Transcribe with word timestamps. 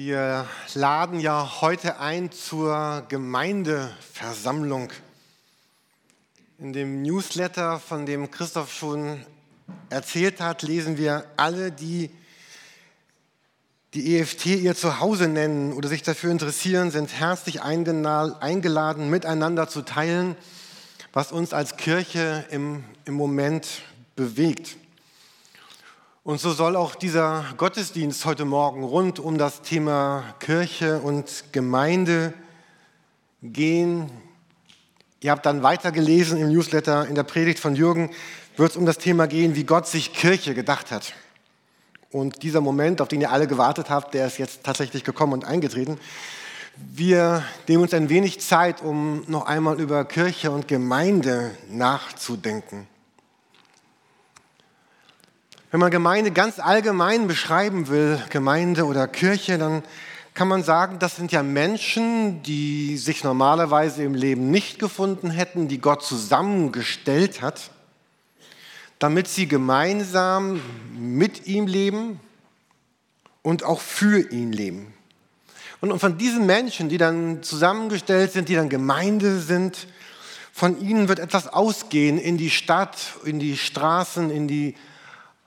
Wir 0.00 0.46
laden 0.74 1.18
ja 1.18 1.60
heute 1.60 1.98
ein 1.98 2.30
zur 2.30 3.04
Gemeindeversammlung. 3.08 4.92
In 6.60 6.72
dem 6.72 7.02
Newsletter, 7.02 7.80
von 7.80 8.06
dem 8.06 8.30
Christoph 8.30 8.72
schon 8.72 9.24
erzählt 9.90 10.40
hat, 10.40 10.62
lesen 10.62 10.98
wir 10.98 11.24
alle, 11.36 11.72
die 11.72 12.10
die 13.92 14.20
EFT 14.20 14.46
ihr 14.46 14.76
Zuhause 14.76 15.26
nennen 15.26 15.72
oder 15.72 15.88
sich 15.88 16.04
dafür 16.04 16.30
interessieren, 16.30 16.92
sind 16.92 17.12
herzlich 17.12 17.62
eingeladen, 17.62 19.10
miteinander 19.10 19.68
zu 19.68 19.82
teilen, 19.82 20.36
was 21.12 21.32
uns 21.32 21.52
als 21.52 21.76
Kirche 21.76 22.46
im, 22.52 22.84
im 23.04 23.14
Moment 23.14 23.82
bewegt. 24.14 24.76
Und 26.28 26.42
so 26.42 26.52
soll 26.52 26.76
auch 26.76 26.94
dieser 26.94 27.46
Gottesdienst 27.56 28.26
heute 28.26 28.44
Morgen 28.44 28.84
rund 28.84 29.18
um 29.18 29.38
das 29.38 29.62
Thema 29.62 30.34
Kirche 30.40 30.98
und 30.98 31.44
Gemeinde 31.52 32.34
gehen. 33.42 34.10
Ihr 35.22 35.30
habt 35.30 35.46
dann 35.46 35.62
weitergelesen 35.62 36.38
im 36.38 36.52
Newsletter, 36.52 37.06
in 37.06 37.14
der 37.14 37.22
Predigt 37.22 37.58
von 37.58 37.74
Jürgen, 37.74 38.10
wird 38.58 38.72
es 38.72 38.76
um 38.76 38.84
das 38.84 38.98
Thema 38.98 39.26
gehen, 39.26 39.56
wie 39.56 39.64
Gott 39.64 39.86
sich 39.86 40.12
Kirche 40.12 40.52
gedacht 40.52 40.90
hat. 40.90 41.14
Und 42.10 42.42
dieser 42.42 42.60
Moment, 42.60 43.00
auf 43.00 43.08
den 43.08 43.22
ihr 43.22 43.32
alle 43.32 43.46
gewartet 43.46 43.88
habt, 43.88 44.12
der 44.12 44.26
ist 44.26 44.36
jetzt 44.36 44.64
tatsächlich 44.64 45.04
gekommen 45.04 45.32
und 45.32 45.46
eingetreten. 45.46 45.98
Wir 46.76 47.42
nehmen 47.68 47.84
uns 47.84 47.94
ein 47.94 48.10
wenig 48.10 48.40
Zeit, 48.40 48.82
um 48.82 49.24
noch 49.28 49.46
einmal 49.46 49.80
über 49.80 50.04
Kirche 50.04 50.50
und 50.50 50.68
Gemeinde 50.68 51.52
nachzudenken. 51.70 52.86
Wenn 55.70 55.80
man 55.80 55.90
Gemeinde 55.90 56.30
ganz 56.30 56.58
allgemein 56.58 57.26
beschreiben 57.26 57.88
will, 57.88 58.18
Gemeinde 58.30 58.86
oder 58.86 59.06
Kirche, 59.06 59.58
dann 59.58 59.82
kann 60.32 60.48
man 60.48 60.62
sagen, 60.62 60.98
das 60.98 61.16
sind 61.16 61.30
ja 61.30 61.42
Menschen, 61.42 62.42
die 62.42 62.96
sich 62.96 63.22
normalerweise 63.22 64.02
im 64.02 64.14
Leben 64.14 64.50
nicht 64.50 64.78
gefunden 64.78 65.30
hätten, 65.30 65.68
die 65.68 65.78
Gott 65.78 66.02
zusammengestellt 66.02 67.42
hat, 67.42 67.70
damit 68.98 69.28
sie 69.28 69.46
gemeinsam 69.46 70.62
mit 70.96 71.46
ihm 71.46 71.66
leben 71.66 72.18
und 73.42 73.62
auch 73.62 73.82
für 73.82 74.30
ihn 74.32 74.52
leben. 74.52 74.94
Und 75.82 75.98
von 75.98 76.16
diesen 76.16 76.46
Menschen, 76.46 76.88
die 76.88 76.98
dann 76.98 77.42
zusammengestellt 77.42 78.32
sind, 78.32 78.48
die 78.48 78.54
dann 78.54 78.70
Gemeinde 78.70 79.38
sind, 79.38 79.86
von 80.50 80.80
ihnen 80.80 81.08
wird 81.08 81.18
etwas 81.18 81.46
ausgehen 81.46 82.16
in 82.16 82.38
die 82.38 82.50
Stadt, 82.50 82.96
in 83.26 83.38
die 83.38 83.58
Straßen, 83.58 84.30
in 84.30 84.48
die 84.48 84.74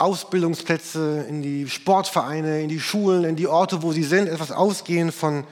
Ausbildungsplätze, 0.01 1.25
in 1.29 1.41
die 1.41 1.69
Sportvereine, 1.69 2.61
in 2.61 2.69
die 2.69 2.79
Schulen, 2.79 3.23
in 3.23 3.35
die 3.35 3.47
Orte, 3.47 3.83
wo 3.83 3.91
sie 3.91 4.03
sind, 4.03 4.27
etwas 4.27 4.51
ausgehen 4.51 5.11
von, 5.11 5.45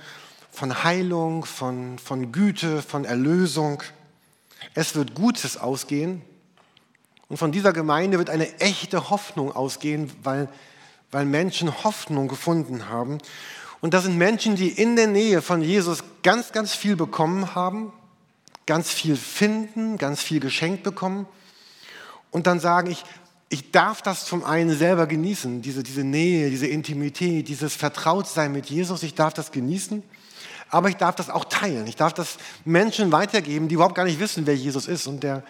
von 0.52 0.84
Heilung, 0.84 1.46
von, 1.46 2.00
von 2.00 2.32
Güte, 2.32 2.82
von 2.82 3.06
Erlösung. 3.06 3.84
Es 4.74 4.96
wird 4.96 5.14
Gutes 5.14 5.58
ausgehen. 5.58 6.24
Und 7.28 7.38
von 7.38 7.52
dieser 7.52 7.74
Gemeinde 7.74 8.18
wird 8.18 8.32
eine 8.32 8.60
echte 8.60 9.12
Hoffnung 9.12 9.56
ausgehen, 9.56 10.12
weil, 10.24 10.50
weil 11.12 11.26
Menschen 11.26 11.84
Hoffnung 11.84 12.28
gefunden 12.28 12.90
haben. 12.90 13.20
Und 13.82 13.94
das 13.94 14.04
sind 14.04 14.18
Menschen, 14.18 14.56
die 14.56 14.70
in 14.70 14.96
der 14.96 15.08
Nähe 15.08 15.44
von 15.44 15.62
Jesus 15.62 16.04
ganz, 16.24 16.52
ganz 16.52 16.74
viel 16.74 16.96
bekommen 16.96 17.54
haben, 17.54 17.94
ganz 18.66 18.90
viel 18.90 19.16
finden, 19.16 20.00
ganz 20.00 20.22
viel 20.22 20.40
geschenkt 20.40 20.84
bekommen 20.84 21.28
und 22.32 22.48
dann 22.48 22.60
sagen, 22.60 22.92
ich, 22.92 23.04
ich 23.50 23.72
darf 23.72 24.04
das 24.04 24.26
zum 24.26 24.44
einen 24.44 24.78
selber 24.78 25.08
genießen, 25.08 25.64
diese, 25.64 25.82
diese 25.82 26.04
Nähe, 26.04 26.52
diese 26.52 26.68
Intimität, 26.68 27.48
dieses 27.48 27.74
Vertrautsein 27.74 28.52
mit 28.52 28.68
Jesus, 28.68 29.02
ich 29.02 29.16
darf 29.16 29.34
das 29.34 29.52
genießen, 29.52 30.04
aber 30.70 30.90
ich 30.90 30.98
darf 30.98 31.16
das 31.16 31.32
auch 31.32 31.46
teilen. 31.46 31.88
Ich 31.88 31.96
darf 31.96 32.14
das 32.14 32.38
Menschen 32.64 33.12
weitergeben, 33.12 33.68
die 33.68 33.76
überhaupt 33.76 33.96
gar 33.96 34.06
nicht 34.06 34.20
wissen, 34.20 34.46
wer 34.46 34.56
Jesus 34.56 34.88
ist 34.88 35.08
und, 35.08 35.24
der, 35.24 35.42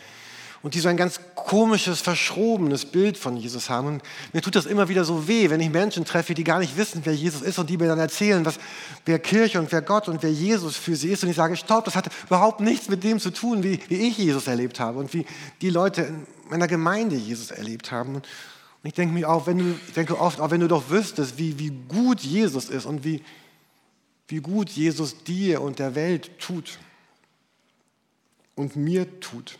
und 0.61 0.75
die 0.75 0.79
so 0.79 0.87
ein 0.87 0.95
ganz 0.95 1.19
komisches, 1.35 1.99
verschrobenes 1.99 2.85
Bild 2.85 3.17
von 3.17 3.35
Jesus 3.35 3.69
haben. 3.69 3.87
Und 3.87 4.03
mir 4.31 4.41
tut 4.41 4.55
das 4.55 4.65
immer 4.65 4.87
wieder 4.87 5.03
so 5.03 5.27
weh, 5.27 5.49
wenn 5.49 5.59
ich 5.59 5.69
Menschen 5.69 6.05
treffe, 6.05 6.33
die 6.33 6.45
gar 6.45 6.59
nicht 6.59 6.77
wissen, 6.77 7.01
wer 7.03 7.13
Jesus 7.13 7.41
ist 7.41 7.59
und 7.59 7.69
die 7.69 7.75
mir 7.75 7.89
dann 7.89 7.99
erzählen, 7.99 8.45
was, 8.45 8.59
wer 9.05 9.19
Kirche 9.19 9.59
und 9.59 9.73
wer 9.73 9.81
Gott 9.81 10.07
und 10.07 10.23
wer 10.23 10.31
Jesus 10.31 10.77
für 10.77 10.95
sie 10.95 11.09
ist. 11.09 11.21
Und 11.25 11.31
ich 11.31 11.35
sage, 11.35 11.57
stopp, 11.57 11.83
das 11.83 11.97
hat 11.97 12.09
überhaupt 12.27 12.61
nichts 12.61 12.87
mit 12.87 13.03
dem 13.03 13.19
zu 13.19 13.31
tun, 13.31 13.61
wie, 13.61 13.81
wie 13.89 14.07
ich 14.07 14.17
Jesus 14.17 14.47
erlebt 14.47 14.79
habe 14.79 14.99
und 14.99 15.13
wie 15.13 15.25
die 15.61 15.69
Leute 15.69 16.13
meiner 16.49 16.67
Gemeinde 16.67 17.15
Jesus 17.15 17.51
erlebt 17.51 17.91
haben. 17.91 18.15
Und 18.15 18.25
ich 18.83 18.93
denke 18.93 19.13
mir 19.13 19.29
auch, 19.29 19.47
wenn 19.47 19.57
du, 19.57 19.75
ich 19.87 19.93
denke 19.93 20.19
oft, 20.19 20.39
auch 20.39 20.51
wenn 20.51 20.61
du 20.61 20.67
doch 20.67 20.89
wüsstest, 20.89 21.37
wie, 21.37 21.59
wie 21.59 21.71
gut 21.87 22.21
Jesus 22.21 22.69
ist 22.69 22.85
und 22.85 23.03
wie, 23.03 23.23
wie 24.27 24.39
gut 24.39 24.69
Jesus 24.69 25.23
dir 25.23 25.61
und 25.61 25.79
der 25.79 25.95
Welt 25.95 26.39
tut 26.39 26.79
und 28.55 28.75
mir 28.75 29.19
tut. 29.19 29.57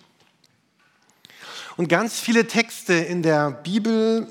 Und 1.78 1.88
ganz 1.88 2.20
viele 2.20 2.48
Texte 2.48 2.94
in 2.94 3.24
der 3.24 3.52
Bibel 3.52 4.28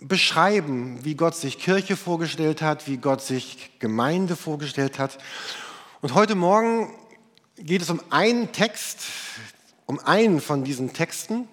beschreiben, 0.00 1.04
wie 1.04 1.14
Gott 1.14 1.34
sich 1.34 1.58
Kirche 1.58 1.96
vorgestellt 1.96 2.62
hat, 2.62 2.86
wie 2.86 2.98
Gott 2.98 3.22
sich 3.22 3.70
Gemeinde 3.78 4.36
vorgestellt 4.36 4.98
hat. 4.98 5.18
Und 6.00 6.14
heute 6.14 6.34
Morgen 6.34 6.94
geht 7.56 7.82
es 7.82 7.90
um 7.90 8.00
einen 8.10 8.52
Text, 8.52 9.00
um 9.86 9.98
einen 9.98 10.40
von 10.40 10.64
diesen 10.64 10.92
Texten. 10.92 11.48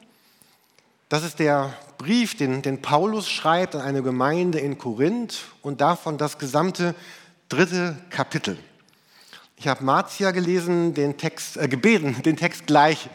Das 1.15 1.23
ist 1.23 1.39
der 1.39 1.73
Brief, 1.97 2.35
den, 2.35 2.61
den 2.61 2.81
Paulus 2.81 3.29
schreibt 3.29 3.73
an 3.73 3.79
eine 3.79 4.03
Gemeinde 4.03 4.59
in 4.59 4.77
Korinth 4.77 5.45
und 5.61 5.79
davon 5.79 6.17
das 6.17 6.37
gesamte 6.37 6.93
dritte 7.47 7.95
Kapitel. 8.09 8.59
Ich 9.55 9.69
habe 9.69 9.85
Marzia 9.85 10.31
gelesen, 10.31 10.93
den 10.93 11.15
Text, 11.15 11.55
äh, 11.55 11.69
gebeten, 11.69 12.21
den 12.25 12.35
Text 12.35 12.67
gleich, 12.67 13.09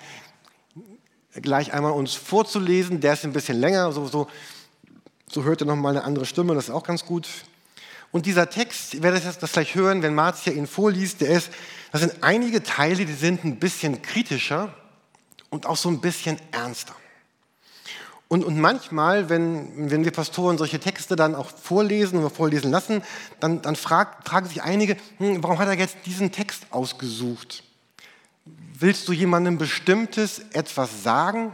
gleich 1.34 1.74
einmal 1.74 1.92
uns 1.92 2.14
vorzulesen. 2.14 3.02
Der 3.02 3.12
ist 3.12 3.24
ein 3.26 3.34
bisschen 3.34 3.60
länger, 3.60 3.92
so, 3.92 4.06
so, 4.06 4.28
so 5.30 5.44
hört 5.44 5.60
ihr 5.60 5.66
nochmal 5.66 5.94
eine 5.94 6.04
andere 6.06 6.24
Stimme, 6.24 6.54
das 6.54 6.68
ist 6.68 6.70
auch 6.70 6.84
ganz 6.84 7.04
gut. 7.04 7.28
Und 8.12 8.24
dieser 8.24 8.48
Text, 8.48 8.94
ihr 8.94 9.02
werdet 9.02 9.26
das 9.26 9.52
gleich 9.52 9.74
hören, 9.74 10.02
wenn 10.02 10.14
Marzia 10.14 10.54
ihn 10.54 10.66
vorliest, 10.66 11.20
der 11.20 11.32
ist, 11.32 11.50
das 11.92 12.00
sind 12.00 12.14
einige 12.22 12.62
Teile, 12.62 13.04
die 13.04 13.12
sind 13.12 13.44
ein 13.44 13.58
bisschen 13.58 14.00
kritischer 14.00 14.72
und 15.50 15.66
auch 15.66 15.76
so 15.76 15.90
ein 15.90 16.00
bisschen 16.00 16.38
ernster. 16.50 16.94
Und, 18.32 18.44
und 18.44 18.60
manchmal, 18.60 19.28
wenn, 19.28 19.90
wenn 19.90 20.04
wir 20.04 20.12
Pastoren 20.12 20.56
solche 20.56 20.78
Texte 20.78 21.16
dann 21.16 21.34
auch 21.34 21.50
vorlesen 21.50 22.20
oder 22.20 22.30
vorlesen 22.30 22.70
lassen, 22.70 23.02
dann, 23.40 23.60
dann 23.60 23.74
frag, 23.74 24.24
fragen 24.24 24.46
sich 24.46 24.62
einige, 24.62 24.96
hm, 25.18 25.42
warum 25.42 25.58
hat 25.58 25.66
er 25.66 25.76
jetzt 25.76 25.96
diesen 26.06 26.30
Text 26.30 26.62
ausgesucht? 26.70 27.64
Willst 28.78 29.08
du 29.08 29.12
jemandem 29.12 29.58
Bestimmtes 29.58 30.38
etwas 30.52 31.02
sagen? 31.02 31.52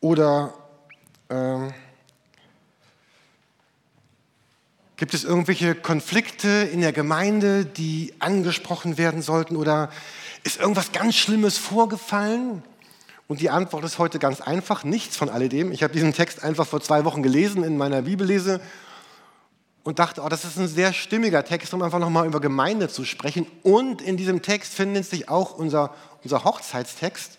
Oder 0.00 0.52
ähm, 1.30 1.72
gibt 4.96 5.14
es 5.14 5.22
irgendwelche 5.22 5.76
Konflikte 5.76 6.48
in 6.48 6.80
der 6.80 6.92
Gemeinde, 6.92 7.64
die 7.64 8.14
angesprochen 8.18 8.98
werden 8.98 9.22
sollten? 9.22 9.54
Oder 9.54 9.92
ist 10.42 10.58
irgendwas 10.58 10.90
ganz 10.90 11.14
Schlimmes 11.14 11.56
vorgefallen? 11.56 12.64
Und 13.28 13.42
die 13.42 13.50
Antwort 13.50 13.84
ist 13.84 13.98
heute 13.98 14.18
ganz 14.18 14.40
einfach, 14.40 14.84
nichts 14.84 15.16
von 15.16 15.28
alledem. 15.28 15.70
Ich 15.70 15.82
habe 15.82 15.92
diesen 15.92 16.14
Text 16.14 16.42
einfach 16.42 16.66
vor 16.66 16.80
zwei 16.80 17.04
Wochen 17.04 17.22
gelesen 17.22 17.62
in 17.62 17.76
meiner 17.76 18.02
Bibellese 18.02 18.58
und 19.84 19.98
dachte, 19.98 20.22
oh, 20.22 20.28
das 20.30 20.46
ist 20.46 20.58
ein 20.58 20.66
sehr 20.66 20.94
stimmiger 20.94 21.44
Text, 21.44 21.74
um 21.74 21.82
einfach 21.82 21.98
nochmal 21.98 22.26
über 22.26 22.40
Gemeinde 22.40 22.88
zu 22.88 23.04
sprechen. 23.04 23.46
Und 23.62 24.00
in 24.00 24.16
diesem 24.16 24.40
Text 24.40 24.72
findet 24.72 25.04
sich 25.04 25.28
auch 25.28 25.58
unser, 25.58 25.94
unser 26.24 26.44
Hochzeitstext, 26.44 27.36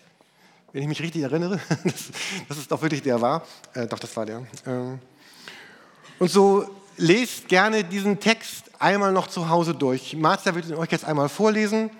wenn 0.72 0.82
ich 0.82 0.88
mich 0.88 1.02
richtig 1.02 1.22
erinnere. 1.22 1.58
Das, 1.84 2.10
das 2.48 2.58
ist 2.58 2.70
doch 2.70 2.80
wirklich 2.82 3.02
der 3.02 3.20
war. 3.20 3.44
Äh, 3.74 3.88
doch, 3.88 3.98
das 3.98 4.16
war 4.16 4.24
der. 4.24 4.46
Ähm. 4.66 5.00
Und 6.20 6.30
so 6.30 6.70
lest 6.98 7.48
gerne 7.48 7.82
diesen 7.82 8.20
Text 8.20 8.70
einmal 8.78 9.10
noch 9.10 9.26
zu 9.26 9.48
Hause 9.48 9.74
durch. 9.74 10.14
Marzia 10.14 10.54
wird 10.54 10.66
ihn 10.66 10.74
euch 10.74 10.92
jetzt 10.92 11.04
einmal 11.04 11.28
vorlesen. 11.28 11.90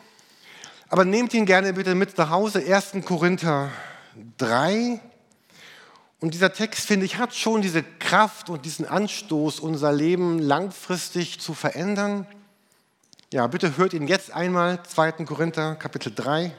Aber 0.92 1.04
nehmt 1.04 1.32
ihn 1.34 1.46
gerne 1.46 1.72
bitte 1.72 1.94
mit 1.94 2.18
nach 2.18 2.30
Hause, 2.30 2.58
1. 2.58 3.04
Korinther 3.04 3.70
3. 4.38 4.98
Und 6.18 6.34
dieser 6.34 6.52
Text, 6.52 6.88
finde 6.88 7.06
ich, 7.06 7.16
hat 7.16 7.32
schon 7.32 7.62
diese 7.62 7.84
Kraft 7.84 8.50
und 8.50 8.64
diesen 8.64 8.86
Anstoß, 8.86 9.60
unser 9.60 9.92
Leben 9.92 10.40
langfristig 10.40 11.38
zu 11.38 11.54
verändern. 11.54 12.26
Ja, 13.32 13.46
bitte 13.46 13.76
hört 13.76 13.94
ihn 13.94 14.08
jetzt 14.08 14.32
einmal, 14.32 14.82
2. 14.82 15.12
Korinther 15.24 15.76
Kapitel 15.76 16.12
3, 16.12 16.50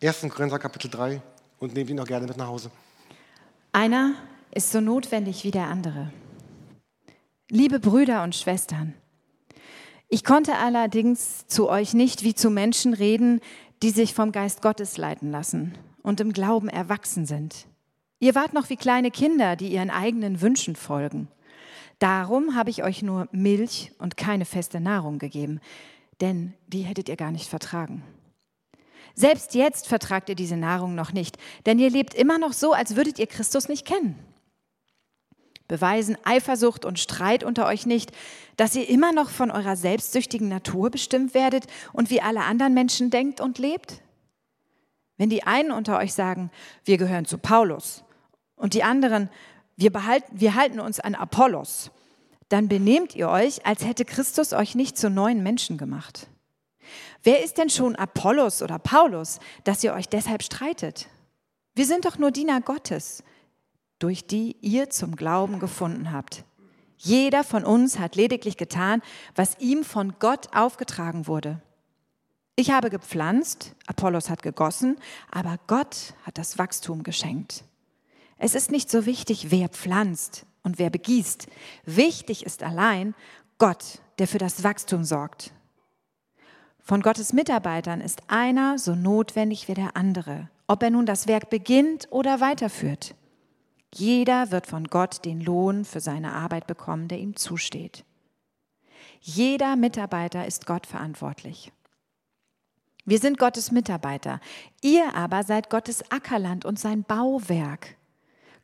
1. 0.00 0.20
Korinther 0.30 0.60
Kapitel 0.60 0.88
3 0.88 1.20
und 1.58 1.74
nehmt 1.74 1.90
ihn 1.90 1.98
auch 1.98 2.06
gerne 2.06 2.28
mit 2.28 2.36
nach 2.36 2.46
Hause. 2.46 2.70
Einer 3.72 4.14
ist 4.52 4.70
so 4.70 4.80
notwendig 4.80 5.42
wie 5.42 5.50
der 5.50 5.66
andere. 5.66 6.12
Liebe 7.48 7.80
Brüder 7.80 8.22
und 8.22 8.36
Schwestern, 8.36 8.94
ich 10.12 10.24
konnte 10.24 10.56
allerdings 10.56 11.46
zu 11.48 11.68
euch 11.68 11.94
nicht 11.94 12.22
wie 12.22 12.34
zu 12.34 12.50
Menschen 12.50 12.94
reden, 12.94 13.40
die 13.82 13.90
sich 13.90 14.14
vom 14.14 14.32
Geist 14.32 14.62
Gottes 14.62 14.96
leiten 14.96 15.30
lassen 15.30 15.74
und 16.02 16.20
im 16.20 16.32
Glauben 16.32 16.68
erwachsen 16.68 17.26
sind. 17.26 17.66
Ihr 18.18 18.34
wart 18.34 18.52
noch 18.52 18.68
wie 18.68 18.76
kleine 18.76 19.10
Kinder, 19.10 19.56
die 19.56 19.72
ihren 19.72 19.90
eigenen 19.90 20.40
Wünschen 20.40 20.76
folgen. 20.76 21.28
Darum 21.98 22.54
habe 22.54 22.70
ich 22.70 22.82
euch 22.82 23.02
nur 23.02 23.28
Milch 23.32 23.92
und 23.98 24.16
keine 24.16 24.44
feste 24.44 24.80
Nahrung 24.80 25.18
gegeben, 25.18 25.60
denn 26.20 26.54
die 26.66 26.82
hättet 26.82 27.08
ihr 27.08 27.16
gar 27.16 27.30
nicht 27.30 27.48
vertragen. 27.48 28.02
Selbst 29.14 29.54
jetzt 29.54 29.86
vertragt 29.86 30.28
ihr 30.28 30.34
diese 30.34 30.56
Nahrung 30.56 30.94
noch 30.94 31.12
nicht, 31.12 31.36
denn 31.66 31.78
ihr 31.78 31.90
lebt 31.90 32.14
immer 32.14 32.38
noch 32.38 32.52
so, 32.52 32.72
als 32.72 32.96
würdet 32.96 33.18
ihr 33.18 33.26
Christus 33.26 33.68
nicht 33.68 33.86
kennen. 33.86 34.18
Beweisen 35.70 36.18
Eifersucht 36.24 36.84
und 36.84 36.98
Streit 36.98 37.44
unter 37.44 37.64
euch 37.66 37.86
nicht, 37.86 38.10
dass 38.56 38.74
ihr 38.74 38.88
immer 38.88 39.12
noch 39.12 39.30
von 39.30 39.52
eurer 39.52 39.76
selbstsüchtigen 39.76 40.48
Natur 40.48 40.90
bestimmt 40.90 41.32
werdet 41.32 41.68
und 41.92 42.10
wie 42.10 42.20
alle 42.20 42.40
anderen 42.40 42.74
Menschen 42.74 43.10
denkt 43.10 43.40
und 43.40 43.60
lebt? 43.60 44.02
Wenn 45.16 45.30
die 45.30 45.44
einen 45.44 45.70
unter 45.70 45.96
euch 45.98 46.12
sagen, 46.12 46.50
wir 46.84 46.98
gehören 46.98 47.24
zu 47.24 47.38
Paulus 47.38 48.02
und 48.56 48.74
die 48.74 48.82
anderen, 48.82 49.30
wir, 49.76 49.92
behalten, 49.92 50.26
wir 50.32 50.56
halten 50.56 50.80
uns 50.80 50.98
an 50.98 51.14
Apollos, 51.14 51.92
dann 52.48 52.66
benehmt 52.66 53.14
ihr 53.14 53.28
euch, 53.28 53.64
als 53.64 53.84
hätte 53.84 54.04
Christus 54.04 54.52
euch 54.52 54.74
nicht 54.74 54.98
zu 54.98 55.08
neuen 55.08 55.44
Menschen 55.44 55.78
gemacht. 55.78 56.26
Wer 57.22 57.44
ist 57.44 57.58
denn 57.58 57.70
schon 57.70 57.94
Apollos 57.94 58.60
oder 58.60 58.80
Paulus, 58.80 59.38
dass 59.62 59.84
ihr 59.84 59.94
euch 59.94 60.08
deshalb 60.08 60.42
streitet? 60.42 61.06
Wir 61.76 61.86
sind 61.86 62.06
doch 62.06 62.18
nur 62.18 62.32
Diener 62.32 62.60
Gottes 62.60 63.22
durch 64.00 64.26
die 64.26 64.56
ihr 64.60 64.90
zum 64.90 65.14
Glauben 65.14 65.60
gefunden 65.60 66.10
habt. 66.10 66.44
Jeder 66.98 67.44
von 67.44 67.64
uns 67.64 67.98
hat 67.98 68.16
lediglich 68.16 68.56
getan, 68.56 69.00
was 69.36 69.58
ihm 69.60 69.84
von 69.84 70.14
Gott 70.18 70.54
aufgetragen 70.54 71.26
wurde. 71.26 71.62
Ich 72.56 72.70
habe 72.72 72.90
gepflanzt, 72.90 73.74
Apollos 73.86 74.28
hat 74.28 74.42
gegossen, 74.42 74.98
aber 75.30 75.58
Gott 75.66 76.14
hat 76.24 76.36
das 76.36 76.58
Wachstum 76.58 77.04
geschenkt. 77.04 77.64
Es 78.36 78.54
ist 78.54 78.70
nicht 78.70 78.90
so 78.90 79.06
wichtig, 79.06 79.50
wer 79.50 79.68
pflanzt 79.68 80.44
und 80.62 80.78
wer 80.78 80.90
begießt. 80.90 81.46
Wichtig 81.86 82.44
ist 82.44 82.62
allein 82.62 83.14
Gott, 83.56 84.00
der 84.18 84.26
für 84.26 84.38
das 84.38 84.62
Wachstum 84.62 85.04
sorgt. 85.04 85.52
Von 86.82 87.02
Gottes 87.02 87.32
Mitarbeitern 87.32 88.00
ist 88.00 88.22
einer 88.28 88.78
so 88.78 88.94
notwendig 88.94 89.68
wie 89.68 89.74
der 89.74 89.96
andere, 89.96 90.50
ob 90.66 90.82
er 90.82 90.90
nun 90.90 91.06
das 91.06 91.28
Werk 91.28 91.48
beginnt 91.48 92.08
oder 92.10 92.40
weiterführt. 92.40 93.14
Jeder 93.94 94.50
wird 94.50 94.66
von 94.66 94.84
Gott 94.84 95.24
den 95.24 95.40
Lohn 95.40 95.84
für 95.84 96.00
seine 96.00 96.32
Arbeit 96.32 96.66
bekommen, 96.66 97.08
der 97.08 97.18
ihm 97.18 97.36
zusteht. 97.36 98.04
Jeder 99.20 99.76
Mitarbeiter 99.76 100.46
ist 100.46 100.66
Gott 100.66 100.86
verantwortlich. 100.86 101.72
Wir 103.04 103.18
sind 103.18 103.38
Gottes 103.38 103.72
Mitarbeiter. 103.72 104.40
Ihr 104.82 105.14
aber 105.14 105.42
seid 105.42 105.70
Gottes 105.70 106.10
Ackerland 106.10 106.64
und 106.64 106.78
sein 106.78 107.02
Bauwerk. 107.02 107.96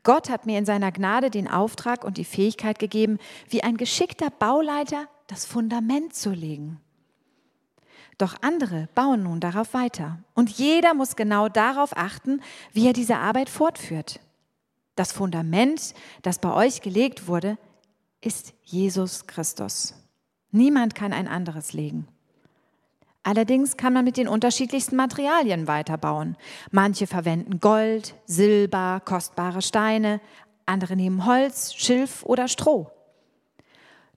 Gott 0.05 0.31
hat 0.31 0.47
mir 0.47 0.59
in 0.59 0.67
seiner 0.67 0.93
Gnade 0.93 1.31
den 1.31 1.49
Auftrag 1.49 2.05
und 2.05 2.17
die 2.17 2.25
Fähigkeit 2.25 2.79
gegeben, 2.79 3.19
wie 3.49 3.65
ein 3.65 3.77
geschickter 3.77 4.31
Bauleiter 4.31 5.09
das 5.27 5.45
Fundament 5.45 6.15
zu 6.15 6.31
legen. 6.31 6.81
Doch 8.19 8.37
andere 8.41 8.89
bauen 8.95 9.25
nun 9.25 9.41
darauf 9.41 9.75
weiter. 9.75 10.21
Und 10.35 10.51
jeder 10.51 10.95
muss 10.95 11.17
genau 11.17 11.49
darauf 11.49 11.97
achten, 11.97 12.41
wie 12.73 12.87
er 12.87 12.93
diese 12.93 13.17
Arbeit 13.17 13.51
fortführt. 13.51 14.21
Das 14.97 15.13
Fundament, 15.13 15.95
das 16.23 16.41
bei 16.41 16.53
euch 16.53 16.81
gelegt 16.81 17.29
wurde, 17.29 17.59
ist 18.21 18.55
Jesus 18.65 19.27
Christus. 19.27 19.95
Niemand 20.51 20.95
kann 20.95 21.13
ein 21.13 21.29
anderes 21.29 21.73
legen. 21.75 22.09
Allerdings 23.23 23.77
kann 23.77 23.93
man 23.93 24.05
mit 24.05 24.17
den 24.17 24.29
unterschiedlichsten 24.29 24.97
Materialien 24.97 25.67
weiterbauen. 25.67 26.37
Manche 26.71 27.07
verwenden 27.07 27.61
Gold, 27.61 28.15
Silber, 28.25 29.03
kostbare 29.05 29.63
Steine, 29.63 30.21
andere 30.65 30.97
nehmen 30.97 31.27
Holz, 31.27 31.75
Schilf 31.75 32.25
oder 32.25 32.49
Stroh. 32.49 32.91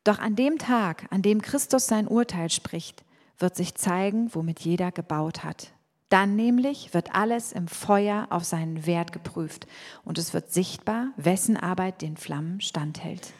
Doch 0.04 0.20
an 0.20 0.36
dem 0.36 0.58
Tag, 0.60 1.08
an 1.10 1.22
dem 1.22 1.42
Christus 1.42 1.88
sein 1.88 2.08
Urteil 2.08 2.50
spricht, 2.50 3.04
wird 3.38 3.56
sich 3.56 3.76
zeigen, 3.76 4.34
womit 4.34 4.62
jeder 4.62 4.92
gebaut 4.92 5.44
hat. 5.44 5.72
Dann 6.10 6.36
nämlich 6.36 6.94
wird 6.94 7.14
alles 7.14 7.52
im 7.52 7.68
Feuer 7.68 8.28
auf 8.32 8.44
seinen 8.44 8.88
Wert 8.88 9.12
geprüft 9.12 9.68
und 10.04 10.18
es 10.18 10.34
wird 10.34 10.52
sichtbar, 10.52 11.10
wessen 11.18 11.56
Arbeit 11.56 12.02
den 12.02 12.18
Flammen 12.18 12.62
standhält. 12.62 13.32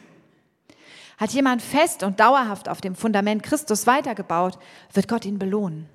Hat 1.18 1.32
jemand 1.32 1.62
fest 1.62 2.02
und 2.04 2.20
dauerhaft 2.20 2.68
auf 2.68 2.80
dem 2.80 2.94
Fundament 2.94 3.42
Christus 3.42 3.86
weitergebaut, 3.86 4.58
wird 4.92 5.08
Gott 5.08 5.24
ihn 5.24 5.38
belohnen. 5.38 5.88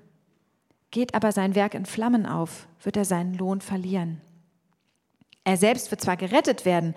Geht 0.92 1.16
aber 1.16 1.32
sein 1.32 1.56
Werk 1.56 1.74
in 1.74 1.86
Flammen 1.86 2.26
auf, 2.26 2.68
wird 2.84 2.98
er 2.98 3.06
seinen 3.06 3.34
Lohn 3.34 3.62
verlieren. 3.62 4.22
Er 5.46 5.58
selbst 5.58 5.92
wird 5.92 6.02
zwar 6.02 6.18
gerettet 6.18 6.66
werden, 6.66 6.94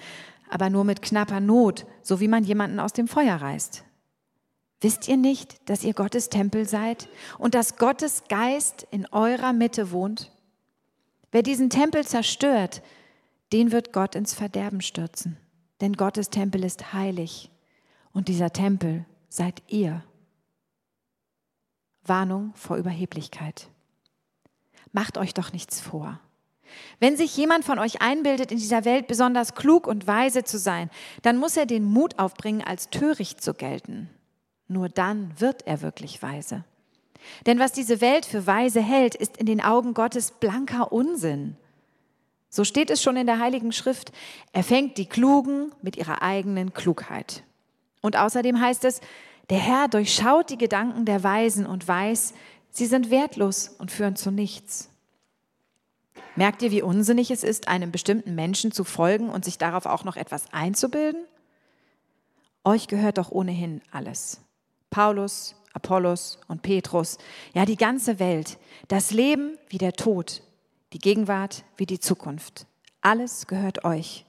aber 0.51 0.71
nur 0.71 0.85
mit 0.85 1.03
knapper 1.03 1.41
Not, 1.41 1.87
so 2.03 2.21
wie 2.21 2.29
man 2.29 2.45
jemanden 2.45 2.81
aus 2.81 2.93
dem 2.93 3.09
Feuer 3.09 3.37
reißt. 3.37 3.85
Wisst 4.81 5.09
ihr 5.09 5.17
nicht, 5.17 5.69
dass 5.69 5.83
ihr 5.83 5.93
Gottes 5.93 6.29
Tempel 6.29 6.69
seid 6.69 7.09
und 7.39 7.55
dass 7.55 7.77
Gottes 7.77 8.25
Geist 8.29 8.87
in 8.91 9.07
eurer 9.07 9.53
Mitte 9.53 9.91
wohnt? 9.91 10.31
Wer 11.33 11.43
diesen 11.43 11.69
Tempel 11.69 12.07
zerstört, 12.07 12.83
den 13.53 13.73
wird 13.73 13.93
Gott 13.93 14.15
ins 14.15 14.35
Verderben 14.35 14.81
stürzen. 14.81 15.37
Denn 15.81 15.95
Gottes 15.95 16.31
Tempel 16.31 16.65
ist 16.65 16.93
heilig 16.93 17.51
und 18.13 18.29
dieser 18.29 18.53
Tempel 18.53 19.05
seid 19.29 19.63
ihr. 19.69 20.05
Warnung 22.05 22.53
vor 22.55 22.77
Überheblichkeit. 22.77 23.69
Macht 24.93 25.19
euch 25.19 25.35
doch 25.35 25.53
nichts 25.53 25.81
vor. 25.81 26.21
Wenn 27.01 27.17
sich 27.17 27.37
jemand 27.37 27.65
von 27.65 27.79
euch 27.79 28.03
einbildet, 28.03 28.51
in 28.51 28.59
dieser 28.59 28.85
Welt 28.85 29.07
besonders 29.07 29.55
klug 29.55 29.87
und 29.87 30.07
weise 30.07 30.45
zu 30.45 30.59
sein, 30.59 30.91
dann 31.23 31.37
muss 31.37 31.57
er 31.57 31.67
den 31.67 31.85
Mut 31.85 32.19
aufbringen, 32.19 32.63
als 32.63 32.91
töricht 32.91 33.43
zu 33.43 33.55
gelten. 33.55 34.11
Nur 34.69 34.88
dann 34.88 35.32
wird 35.41 35.67
er 35.67 35.81
wirklich 35.82 36.23
weise. 36.23 36.65
Denn 37.47 37.59
was 37.59 37.73
diese 37.73 38.00
Welt 38.00 38.26
für 38.26 38.47
weise 38.47 38.81
hält, 38.81 39.15
ist 39.15 39.37
in 39.38 39.47
den 39.47 39.61
Augen 39.62 39.94
Gottes 39.94 40.31
blanker 40.31 40.93
Unsinn. 40.93 41.56
So 42.50 42.65
steht 42.65 42.91
es 42.91 43.03
schon 43.03 43.17
in 43.17 43.26
der 43.26 43.41
Heiligen 43.41 43.73
Schrift. 43.73 44.12
Er 44.53 44.62
fängt 44.62 44.97
die 44.97 45.06
Klugen 45.06 45.73
mit 45.82 45.97
ihrer 45.97 46.23
eigenen 46.23 46.73
Klugheit. 46.73 47.43
Und 48.00 48.17
außerdem 48.17 48.61
heißt 48.61 48.85
es, 48.85 49.00
der 49.50 49.59
Herr 49.59 49.88
durchschaut 49.88 50.50
die 50.50 50.59
Gedanken 50.59 51.05
der 51.05 51.23
Weisen 51.23 51.67
und 51.67 51.88
weiß, 51.88 52.35
sie 52.70 52.87
sind 52.87 53.11
wertlos 53.11 53.69
und 53.69 53.91
führen 53.91 54.17
zu 54.17 54.31
nichts. 54.31 54.91
Merkt 56.37 56.62
ihr, 56.62 56.70
wie 56.70 56.82
unsinnig 56.82 57.31
es 57.31 57.43
ist, 57.43 57.69
einem 57.69 57.91
bestimmten 57.91 58.35
Menschen 58.35 58.70
zu 58.70 58.85
folgen 58.85 59.29
und 59.29 59.44
sich 59.44 59.59
darauf 59.59 59.87
auch 59.87 60.05
noch 60.05 60.17
etwas 60.17 60.53
einzubilden? 60.53 61.25
Euch 62.65 62.87
gehört 62.87 63.19
doch 63.19 63.31
ohnehin 63.31 63.82
alles. 63.91 64.41
Paulus, 64.90 65.55
Apollos 65.73 66.38
und 66.49 66.62
Petrus, 66.62 67.19
ja 67.55 67.65
die 67.65 67.77
ganze 67.77 68.19
Welt, 68.19 68.58
das 68.89 69.10
Leben 69.10 69.58
wie 69.69 69.79
der 69.79 69.93
Tod, 69.93 70.43
die 70.93 70.98
Gegenwart 70.98 71.65
wie 71.77 71.86
die 71.86 72.01
Zukunft. 72.01 72.67
Alles 73.01 73.46
gehört 73.46 73.84
euch. 73.84 74.24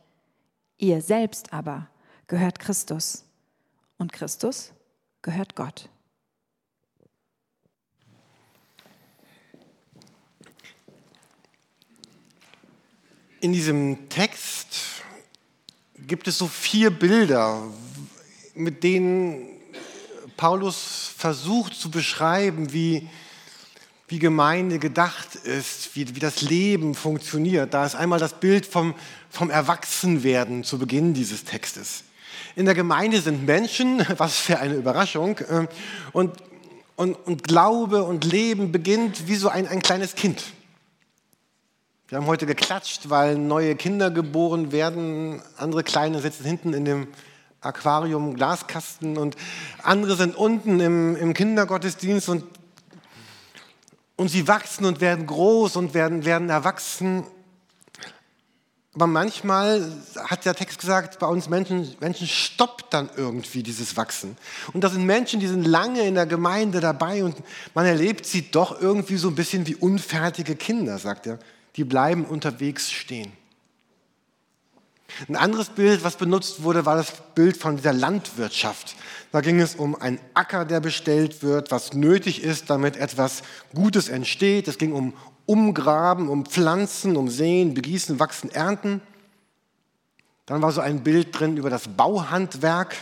Ihr 0.77 1.01
selbst 1.01 1.53
aber 1.53 1.88
gehört 2.27 2.60
Christus 2.60 3.25
und 3.98 4.13
Christus 4.13 4.74
gehört 5.22 5.55
Gott. 5.55 5.89
In 13.41 13.53
diesem 13.53 14.10
Text 14.10 15.01
gibt 15.95 16.27
es 16.27 16.38
so 16.38 16.48
vier 16.48 16.89
Bilder, 16.89 17.63
mit 18.53 18.84
denen 18.84 19.59
Paulus 20.39 21.12
versucht 21.17 21.74
zu 21.74 21.91
beschreiben, 21.91 22.72
wie, 22.72 23.10
wie 24.08 24.19
Gemeinde 24.19 24.79
gedacht 24.79 25.36
ist, 25.36 25.93
wie, 25.98 26.15
wie 26.15 26.22
das 26.22 26.39
Leben 26.39 26.96
funktioniert. 26.96 27.74
Da 27.74 27.86
ist 27.86 27.96
einmal 27.96 28.19
das 28.19 28.39
Bild 28.39 28.65
vom, 28.65 28.96
vom 29.29 29.50
Erwachsenwerden 29.50 30.63
zu 30.63 30.79
Beginn 30.79 31.13
dieses 31.13 31.43
Textes. 31.43 32.05
In 32.55 32.63
der 32.63 32.74
Gemeinde 32.74 33.19
sind 33.19 33.46
Menschen, 33.46 34.05
was 34.17 34.39
für 34.39 34.60
eine 34.60 34.75
Überraschung, 34.75 35.41
ähm, 35.50 35.67
und, 36.13 36.38
und, 36.96 37.15
und 37.27 37.43
Glaube 37.43 38.03
und 38.03 38.24
Leben 38.24 38.72
beginnt 38.72 39.27
wie 39.27 39.36
so 39.36 39.50
ein, 39.50 39.67
ein 39.67 39.81
kleines 39.81 40.15
Kind. 40.15 40.41
Wir 42.08 42.17
haben 42.17 42.27
heute 42.27 42.46
geklatscht, 42.46 43.10
weil 43.10 43.38
neue 43.38 43.75
Kinder 43.75 44.10
geboren 44.10 44.72
werden. 44.72 45.41
Andere 45.58 45.84
Kleine 45.84 46.22
sitzen 46.22 46.46
hinten 46.46 46.74
in 46.74 46.86
dem 46.86 47.08
Aquarium, 47.62 48.36
Glaskasten 48.36 49.18
und 49.18 49.36
andere 49.84 50.16
sind 50.16 50.36
unten 50.36 50.80
im, 50.80 51.16
im 51.18 51.34
Kindergottesdienst 51.34 52.30
und, 52.30 52.44
und 54.16 54.30
sie 54.30 54.48
wachsen 54.48 54.86
und 54.86 55.01
werden 55.01 55.25
groß 55.25 55.75
und 55.75 55.94
werden, 55.94 56.24
werden 56.24 56.50
erwachsen. 56.50 57.25
Aber 58.96 59.08
manchmal 59.08 59.92
hat 60.25 60.46
der 60.46 60.56
Text 60.56 60.80
gesagt, 60.80 61.20
bei 61.20 61.28
uns 61.28 61.48
Menschen, 61.48 61.96
Menschen 62.00 62.28
stoppt 62.28 62.94
dann 62.94 63.10
irgendwie 63.16 63.62
dieses 63.62 63.96
Wachsen. 63.98 64.36
Und 64.74 64.84
das 64.84 64.94
sind 64.94 65.06
Menschen, 65.06 65.39
die 65.39 65.48
sind 65.48 65.66
lange 65.66 66.01
in 66.01 66.16
der 66.16 66.25
Gemeinde 66.25 66.80
dabei 66.80 67.24
und 67.24 67.36
man 67.74 67.86
erlebt 67.86 68.25
sie 68.25 68.50
doch 68.50 68.82
irgendwie 68.82 69.18
so 69.18 69.28
ein 69.28 69.36
bisschen 69.36 69.68
wie 69.68 69.75
unfertige 69.75 70.56
Kinder, 70.56 70.98
sagt 70.98 71.28
er. 71.28 71.39
Die 71.75 71.84
bleiben 71.84 72.25
unterwegs 72.25 72.92
stehen. 72.92 73.32
Ein 75.28 75.36
anderes 75.36 75.70
Bild, 75.70 76.04
was 76.04 76.16
benutzt 76.16 76.63
wurde, 76.63 76.86
war 76.86 76.96
das 76.96 77.12
Bild 77.36 77.58
von 77.58 77.78
dieser 77.78 77.94
Landwirtschaft. 77.94 78.96
Da 79.32 79.42
ging 79.42 79.60
es 79.60 79.75
um 79.75 79.96
einen 79.96 80.20
Acker, 80.34 80.66
der 80.66 80.80
bestellt 80.80 81.44
wird, 81.44 81.72
was 81.72 81.94
nötig 81.94 82.44
ist, 82.44 82.70
damit 82.70 82.98
etwas 82.98 83.44
Gutes 83.74 84.10
entsteht. 84.10 84.68
Es 84.68 84.78
ging 84.78 84.94
um 84.94 85.13
Umgraben, 85.46 86.30
um 86.30 86.46
Pflanzen, 86.46 87.18
um 87.18 87.30
Sehen, 87.30 87.74
Begießen, 87.74 88.20
Wachsen, 88.20 88.51
Ernten. 88.51 89.01
Dann 90.46 90.62
war 90.62 90.72
so 90.72 90.82
ein 90.82 91.04
Bild 91.04 91.39
drin 91.39 91.58
über 91.58 91.70
das 91.70 91.88
Bauhandwerk. 91.88 92.96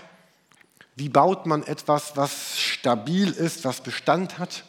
Wie 0.95 1.09
baut 1.09 1.45
man 1.45 1.63
etwas, 1.63 2.17
was 2.17 2.57
stabil 2.57 3.29
ist, 3.29 3.63
was 3.63 3.81
Bestand 3.81 4.39
hat? 4.39 4.63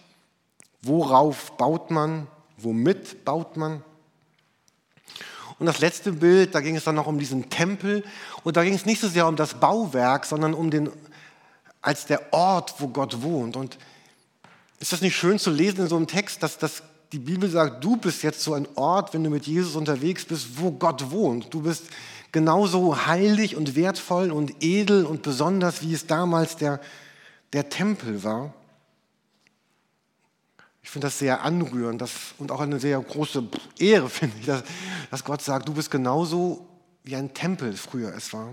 Worauf 0.82 1.56
baut 1.56 1.90
man? 1.90 2.28
Womit 2.56 3.24
baut 3.24 3.56
man? 3.56 3.82
Und 5.58 5.66
das 5.66 5.80
letzte 5.80 6.12
Bild, 6.12 6.54
da 6.54 6.60
ging 6.60 6.76
es 6.76 6.84
dann 6.84 6.94
noch 6.94 7.06
um 7.06 7.18
diesen 7.18 7.50
Tempel. 7.50 8.04
Und 8.44 8.56
da 8.56 8.62
ging 8.62 8.74
es 8.74 8.86
nicht 8.86 9.00
so 9.00 9.08
sehr 9.08 9.26
um 9.26 9.36
das 9.36 9.54
Bauwerk, 9.54 10.24
sondern 10.24 10.54
um 10.54 10.70
den, 10.70 10.90
als 11.82 12.06
der 12.06 12.32
Ort, 12.32 12.74
wo 12.78 12.88
Gott 12.88 13.22
wohnt. 13.22 13.56
Und 13.56 13.78
ist 14.78 14.92
das 14.92 15.00
nicht 15.00 15.16
schön 15.16 15.38
zu 15.38 15.50
lesen 15.50 15.80
in 15.80 15.88
so 15.88 15.96
einem 15.96 16.06
Text, 16.06 16.42
dass, 16.42 16.58
dass 16.58 16.82
die 17.12 17.18
Bibel 17.18 17.50
sagt, 17.50 17.82
du 17.82 17.96
bist 17.96 18.22
jetzt 18.22 18.42
so 18.42 18.54
ein 18.54 18.68
Ort, 18.76 19.14
wenn 19.14 19.24
du 19.24 19.30
mit 19.30 19.46
Jesus 19.46 19.74
unterwegs 19.74 20.24
bist, 20.24 20.60
wo 20.60 20.70
Gott 20.70 21.10
wohnt. 21.10 21.52
Du 21.52 21.62
bist 21.62 21.84
genauso 22.32 23.06
heilig 23.06 23.56
und 23.56 23.74
wertvoll 23.74 24.30
und 24.30 24.62
edel 24.62 25.06
und 25.06 25.22
besonders, 25.22 25.82
wie 25.82 25.94
es 25.94 26.06
damals 26.06 26.56
der, 26.56 26.80
der 27.52 27.68
Tempel 27.68 28.22
war. 28.22 28.54
Ich 30.88 30.92
finde 30.92 31.08
das 31.08 31.18
sehr 31.18 31.42
anrührend 31.42 32.00
das, 32.00 32.12
und 32.38 32.50
auch 32.50 32.60
eine 32.60 32.80
sehr 32.80 32.98
große 32.98 33.44
Ehre, 33.78 34.08
finde 34.08 34.36
ich, 34.40 34.46
dass, 34.46 34.62
dass 35.10 35.22
Gott 35.22 35.42
sagt, 35.42 35.68
du 35.68 35.74
bist 35.74 35.90
genauso 35.90 36.66
wie 37.04 37.14
ein 37.14 37.34
Tempel 37.34 37.76
früher 37.76 38.14
es 38.16 38.32
war. 38.32 38.48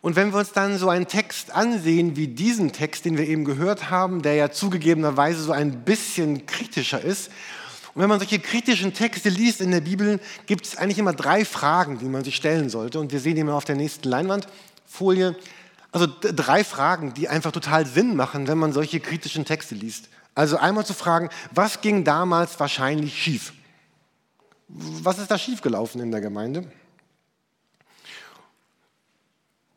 Und 0.00 0.16
wenn 0.16 0.32
wir 0.32 0.38
uns 0.38 0.52
dann 0.52 0.78
so 0.78 0.88
einen 0.88 1.08
Text 1.08 1.50
ansehen 1.50 2.16
wie 2.16 2.28
diesen 2.28 2.72
Text, 2.72 3.04
den 3.04 3.18
wir 3.18 3.28
eben 3.28 3.44
gehört 3.44 3.90
haben, 3.90 4.22
der 4.22 4.32
ja 4.36 4.50
zugegebenerweise 4.50 5.42
so 5.42 5.52
ein 5.52 5.84
bisschen 5.84 6.46
kritischer 6.46 7.02
ist, 7.02 7.30
und 7.92 8.00
wenn 8.00 8.08
man 8.08 8.18
solche 8.18 8.38
kritischen 8.38 8.94
Texte 8.94 9.28
liest 9.28 9.60
in 9.60 9.72
der 9.72 9.82
Bibel, 9.82 10.20
gibt 10.46 10.64
es 10.64 10.78
eigentlich 10.78 10.98
immer 10.98 11.12
drei 11.12 11.44
Fragen, 11.44 11.98
die 11.98 12.06
man 12.06 12.24
sich 12.24 12.34
stellen 12.34 12.70
sollte. 12.70 12.98
Und 12.98 13.12
wir 13.12 13.20
sehen 13.20 13.36
die 13.36 13.44
mal 13.44 13.52
auf 13.52 13.66
der 13.66 13.76
nächsten 13.76 14.08
Leinwandfolie. 14.08 15.36
Also 15.92 16.06
drei 16.20 16.64
Fragen, 16.64 17.12
die 17.12 17.28
einfach 17.28 17.52
total 17.52 17.84
Sinn 17.84 18.16
machen, 18.16 18.48
wenn 18.48 18.56
man 18.56 18.72
solche 18.72 19.00
kritischen 19.00 19.44
Texte 19.44 19.74
liest. 19.74 20.08
Also 20.36 20.58
einmal 20.58 20.84
zu 20.84 20.92
fragen, 20.92 21.30
was 21.50 21.80
ging 21.80 22.04
damals 22.04 22.60
wahrscheinlich 22.60 23.20
schief? 23.20 23.54
Was 24.68 25.18
ist 25.18 25.30
da 25.30 25.38
schiefgelaufen 25.38 25.98
in 26.00 26.10
der 26.10 26.20
Gemeinde? 26.20 26.70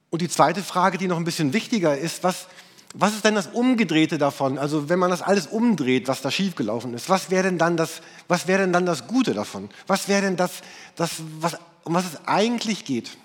Und 0.09 0.21
die 0.21 0.27
zweite 0.27 0.61
Frage, 0.61 0.97
die 0.97 1.07
noch 1.07 1.15
ein 1.15 1.23
bisschen 1.23 1.53
wichtiger 1.53 1.97
ist, 1.97 2.23
was, 2.25 2.47
was 2.93 3.13
ist 3.13 3.23
denn 3.23 3.35
das 3.35 3.47
Umgedrehte 3.47 4.17
davon? 4.17 4.57
Also 4.57 4.89
wenn 4.89 4.99
man 4.99 5.11
das 5.11 5.21
alles 5.21 5.47
umdreht, 5.47 6.09
was 6.09 6.21
da 6.21 6.29
schiefgelaufen 6.29 6.93
ist, 6.93 7.07
was 7.07 7.29
wäre 7.29 7.43
denn 7.43 7.57
dann 7.57 7.77
das, 7.77 8.01
was 8.27 8.47
wäre 8.47 8.63
denn 8.63 8.73
dann 8.73 8.85
das 8.85 9.07
Gute 9.07 9.33
davon? 9.33 9.69
Was 9.87 10.09
wäre 10.09 10.23
denn 10.23 10.35
das, 10.35 10.59
das 10.97 11.11
was, 11.39 11.55
um 11.85 11.93
was 11.93 12.05
es 12.05 12.27
eigentlich 12.27 12.83
geht? 12.83 13.17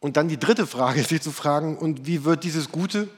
Und 0.00 0.16
dann 0.16 0.26
die 0.26 0.40
dritte 0.40 0.66
Frage, 0.66 1.04
sich 1.04 1.22
zu 1.22 1.30
fragen, 1.30 1.78
und 1.78 2.04
wie 2.04 2.24
wird 2.24 2.42
dieses 2.42 2.72
Gute 2.72 3.08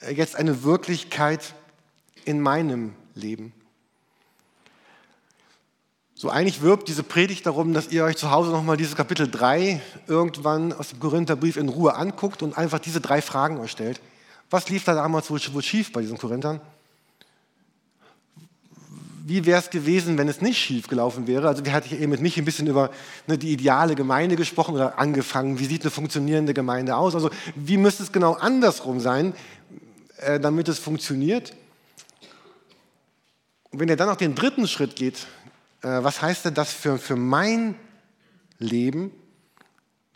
jetzt 0.00 0.36
eine 0.36 0.62
Wirklichkeit 0.62 1.54
in 2.24 2.40
meinem 2.40 2.94
Leben. 3.14 3.52
So 6.14 6.30
eigentlich 6.30 6.62
wirbt 6.62 6.88
diese 6.88 7.04
Predigt 7.04 7.46
darum, 7.46 7.72
dass 7.72 7.92
ihr 7.92 8.04
euch 8.04 8.16
zu 8.16 8.32
Hause 8.32 8.50
nochmal 8.50 8.76
dieses 8.76 8.96
Kapitel 8.96 9.30
3 9.30 9.80
irgendwann 10.08 10.72
aus 10.72 10.88
dem 10.88 10.98
Korintherbrief 10.98 11.56
in 11.56 11.68
Ruhe 11.68 11.94
anguckt 11.94 12.42
und 12.42 12.58
einfach 12.58 12.80
diese 12.80 13.00
drei 13.00 13.22
Fragen 13.22 13.58
euch 13.60 13.70
stellt. 13.70 14.00
Was 14.50 14.68
lief 14.68 14.82
da 14.82 14.94
damals 14.94 15.30
wohl, 15.30 15.62
schief 15.62 15.92
bei 15.92 16.00
diesen 16.00 16.18
Korinthern? 16.18 16.60
Wie 19.24 19.46
wäre 19.46 19.60
es 19.60 19.70
gewesen, 19.70 20.18
wenn 20.18 20.26
es 20.26 20.40
nicht 20.40 20.58
schief 20.58 20.88
gelaufen 20.88 21.26
wäre? 21.28 21.46
Also 21.46 21.64
wir 21.64 21.72
hatten 21.72 21.94
eben 21.94 22.10
mit 22.10 22.22
mich 22.22 22.36
ein 22.36 22.44
bisschen 22.44 22.66
über 22.66 22.90
ne, 23.26 23.38
die 23.38 23.52
ideale 23.52 23.94
Gemeinde 23.94 24.34
gesprochen 24.34 24.74
oder 24.74 24.98
angefangen. 24.98 25.60
Wie 25.60 25.66
sieht 25.66 25.82
eine 25.82 25.90
funktionierende 25.90 26.54
Gemeinde 26.54 26.96
aus? 26.96 27.14
Also 27.14 27.30
wie 27.54 27.76
müsste 27.76 28.02
es 28.02 28.10
genau 28.10 28.32
andersrum 28.32 29.00
sein, 29.00 29.34
äh, 30.20 30.40
damit 30.40 30.68
es 30.68 30.78
funktioniert. 30.78 31.54
Und 33.70 33.80
wenn 33.80 33.88
ihr 33.88 33.96
dann 33.96 34.08
noch 34.08 34.16
den 34.16 34.34
dritten 34.34 34.66
Schritt 34.66 34.96
geht, 34.96 35.26
äh, 35.82 36.02
was 36.02 36.22
heißt 36.22 36.44
denn 36.44 36.54
das 36.54 36.72
für, 36.72 36.98
für 36.98 37.16
mein 37.16 37.74
Leben? 38.58 39.12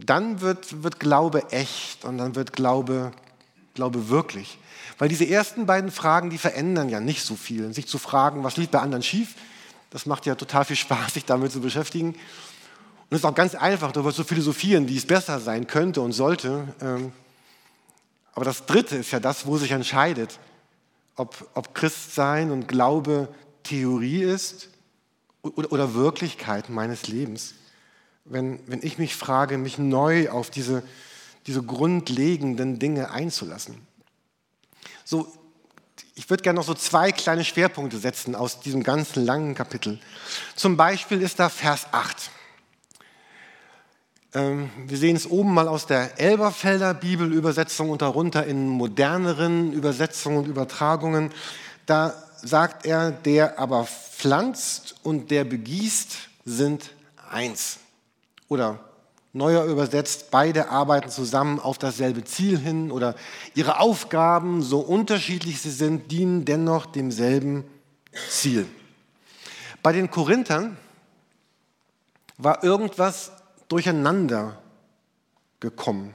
Dann 0.05 0.41
wird, 0.41 0.83
wird 0.83 0.99
Glaube 0.99 1.51
echt 1.51 2.05
und 2.05 2.19
dann 2.19 2.35
wird 2.35 2.53
Glaube, 2.53 3.13
Glaube 3.75 4.09
wirklich. 4.09 4.59
Weil 4.99 5.09
diese 5.09 5.29
ersten 5.29 5.67
beiden 5.67 5.91
Fragen, 5.91 6.31
die 6.31 6.39
verändern 6.39 6.89
ja 6.89 7.01
nicht 7.01 7.25
so 7.25 7.37
viel. 7.37 7.73
Sich 7.73 7.87
zu 7.87 7.99
fragen, 7.99 8.45
was 8.45 8.57
lief 8.57 8.71
bei 8.71 8.81
anderen 8.81 9.03
schief, 9.03 9.35
das 9.91 10.07
macht 10.07 10.27
ja 10.27 10.35
total 10.35 10.65
viel 10.65 10.77
Spaß, 10.77 11.15
sich 11.15 11.25
damit 11.25 11.53
zu 11.53 11.61
beschäftigen. 11.61 12.09
Und 12.09 12.17
es 13.11 13.19
ist 13.19 13.25
auch 13.25 13.35
ganz 13.35 13.55
einfach, 13.55 13.93
darüber 13.93 14.13
zu 14.13 14.25
philosophieren, 14.25 14.89
wie 14.89 14.97
es 14.97 15.07
besser 15.07 15.39
sein 15.39 15.67
könnte 15.67 16.01
und 16.01 16.13
sollte. 16.13 16.75
Ähm, 16.81 17.13
aber 18.35 18.45
das 18.45 18.67
Dritte 18.67 18.97
ist 18.97 19.11
ja 19.11 19.21
das, 19.21 19.47
wo 19.47 19.59
sich 19.59 19.73
entscheidet, 19.73 20.39
ob, 21.17 21.49
ob 21.55 21.75
Christsein 21.75 22.51
und 22.51 22.67
Glaube 22.69 23.29
Theorie 23.63 24.23
ist 24.23 24.69
oder, 25.43 25.71
oder 25.73 25.95
Wirklichkeit 25.95 26.69
meines 26.69 27.09
Lebens. 27.09 27.55
Wenn, 28.25 28.61
wenn 28.67 28.83
ich 28.83 28.99
mich 28.99 29.17
frage, 29.17 29.59
mich 29.59 29.79
neu 29.79 30.31
auf 30.31 30.51
diese, 30.51 30.83
diese 31.47 31.63
grundlegenden 31.63 32.79
Dinge 32.79 33.11
einzulassen. 33.11 33.87
So, 35.05 35.31
ich 36.15 36.31
würde 36.31 36.43
gerne 36.43 36.59
noch 36.59 36.67
so 36.67 36.75
zwei 36.75 37.13
kleine 37.13 37.45
Schwerpunkte 37.45 37.99
setzen 37.99 38.35
aus 38.35 38.61
diesem 38.61 38.83
ganzen 38.83 39.25
langen 39.25 39.55
Kapitel. 39.55 39.99
Zum 40.55 40.77
Beispiel 40.77 41.21
ist 41.21 41.39
da 41.39 41.49
Vers 41.49 41.87
8. 41.93 42.31
Ähm, 44.35 44.71
wir 44.87 44.97
sehen 44.97 45.17
es 45.17 45.31
oben 45.31 45.53
mal 45.53 45.69
aus 45.69 45.87
der 45.87 46.19
Elberfelder 46.19 46.95
Bibelübersetzung 46.95 47.91
und 47.91 48.01
darunter 48.01 48.47
in 48.47 48.67
moderneren 48.67 49.73
Übersetzungen 49.73 50.39
und 50.39 50.47
Übertragungen. 50.49 51.31
Da 51.85 52.15
sagt 52.37 52.87
er, 52.87 53.11
der 53.11 53.59
aber 53.59 53.85
pflanzt 53.85 54.95
und 55.03 55.31
der 55.31 55.45
begießt 55.45 56.17
sind 56.47 56.93
eins. 57.31 57.79
Oder 58.49 58.81
neuer 59.35 59.65
übersetzt, 59.65 60.31
beide 60.31 60.71
arbeiten 60.71 61.11
zusammen 61.11 61.61
auf 61.61 61.77
dasselbe 61.79 62.25
Ziel 62.25 62.59
hin 62.59 62.91
oder 62.91 63.15
ihre 63.55 63.81
Aufgaben, 63.81 64.63
so 64.63 64.81
unterschiedlich 64.81 65.61
sie 65.61 65.71
sind, 65.71 66.11
dienen 66.11 66.45
dennoch 66.47 66.87
demselben 66.87 67.65
Ziel. 68.31 68.67
Bei 69.83 69.93
den 69.93 70.11
Korinthern 70.11 70.77
war 72.39 72.65
irgendwas 72.65 73.33
durcheinander 73.73 74.59
gekommen. 75.59 76.15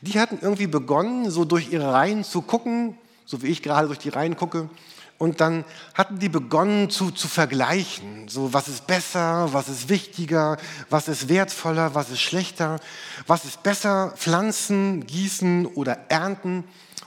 Die 0.00 0.18
hatten 0.18 0.38
irgendwie 0.40 0.66
begonnen, 0.66 1.30
so 1.30 1.44
durch 1.44 1.70
ihre 1.70 1.92
Reihen 1.92 2.24
zu 2.24 2.40
gucken, 2.40 2.96
so 3.26 3.42
wie 3.42 3.48
ich 3.48 3.62
gerade 3.62 3.86
durch 3.86 3.98
die 3.98 4.08
Reihen 4.08 4.36
gucke, 4.36 4.70
und 5.18 5.40
dann 5.40 5.64
hatten 5.94 6.18
die 6.18 6.28
begonnen 6.28 6.90
zu, 6.90 7.10
zu 7.10 7.26
vergleichen. 7.26 8.28
So, 8.28 8.54
was 8.54 8.68
ist 8.68 8.86
besser, 8.86 9.52
was 9.52 9.68
ist 9.68 9.88
wichtiger, 9.88 10.56
was 10.88 11.08
ist 11.08 11.28
wertvoller, 11.28 11.94
was 11.94 12.08
ist 12.10 12.20
schlechter, 12.20 12.78
was 13.26 13.44
ist 13.44 13.62
besser, 13.64 14.14
pflanzen, 14.16 15.06
gießen 15.06 15.66
oder 15.66 15.98
ernten. 16.08 16.64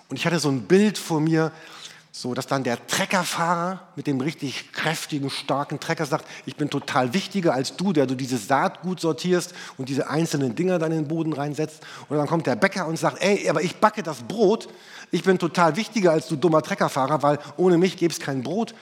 Und 0.09 0.17
ich 0.17 0.25
hatte 0.25 0.39
so 0.39 0.50
ein 0.50 0.63
Bild 0.63 0.97
vor 0.97 1.21
mir, 1.21 1.53
so 2.13 2.34
dass 2.34 2.46
dann 2.46 2.63
der 2.65 2.86
Treckerfahrer 2.88 3.88
mit 3.96 4.06
dem 4.06 4.20
richtig 4.20 4.74
kräftigen, 4.74 5.30
starken 5.30 5.80
Trecker 5.80 6.06
sagt, 6.06 6.25
ich 6.46 6.58
bin 6.58 6.70
total 6.70 7.13
wichtiger 7.13 7.53
als 7.53 7.77
du, 7.77 7.94
der 7.94 8.06
du 8.06 8.15
dieses 8.15 8.48
Saatgut 8.48 9.00
sortierst 9.00 9.53
und 9.77 9.88
diese 9.88 10.10
einzelnen 10.10 10.53
Dinger 10.53 10.77
dann 10.77 10.91
in 10.91 11.03
den 11.03 11.08
Boden 11.08 11.32
reinsetzt. 11.32 11.82
Und 12.10 12.18
dann 12.18 12.27
kommt 12.27 12.48
der 12.48 12.58
Bäcker 12.58 12.86
und 12.86 13.00
sagt, 13.00 13.22
ey, 13.24 13.50
aber 13.50 13.62
ich 13.62 13.77
backe 13.77 14.03
das 14.03 14.24
Brot, 14.24 14.68
ich 15.10 15.24
bin 15.24 15.39
total 15.39 15.77
wichtiger 15.77 16.12
als 16.12 16.27
du 16.27 16.36
dummer 16.36 16.62
Treckerfahrer, 16.62 17.24
weil 17.24 17.39
ohne 17.56 17.77
mich 17.77 17.96
gäbe 17.96 18.13
es 18.13 18.20
kein 18.20 18.44
Brot. 18.44 18.75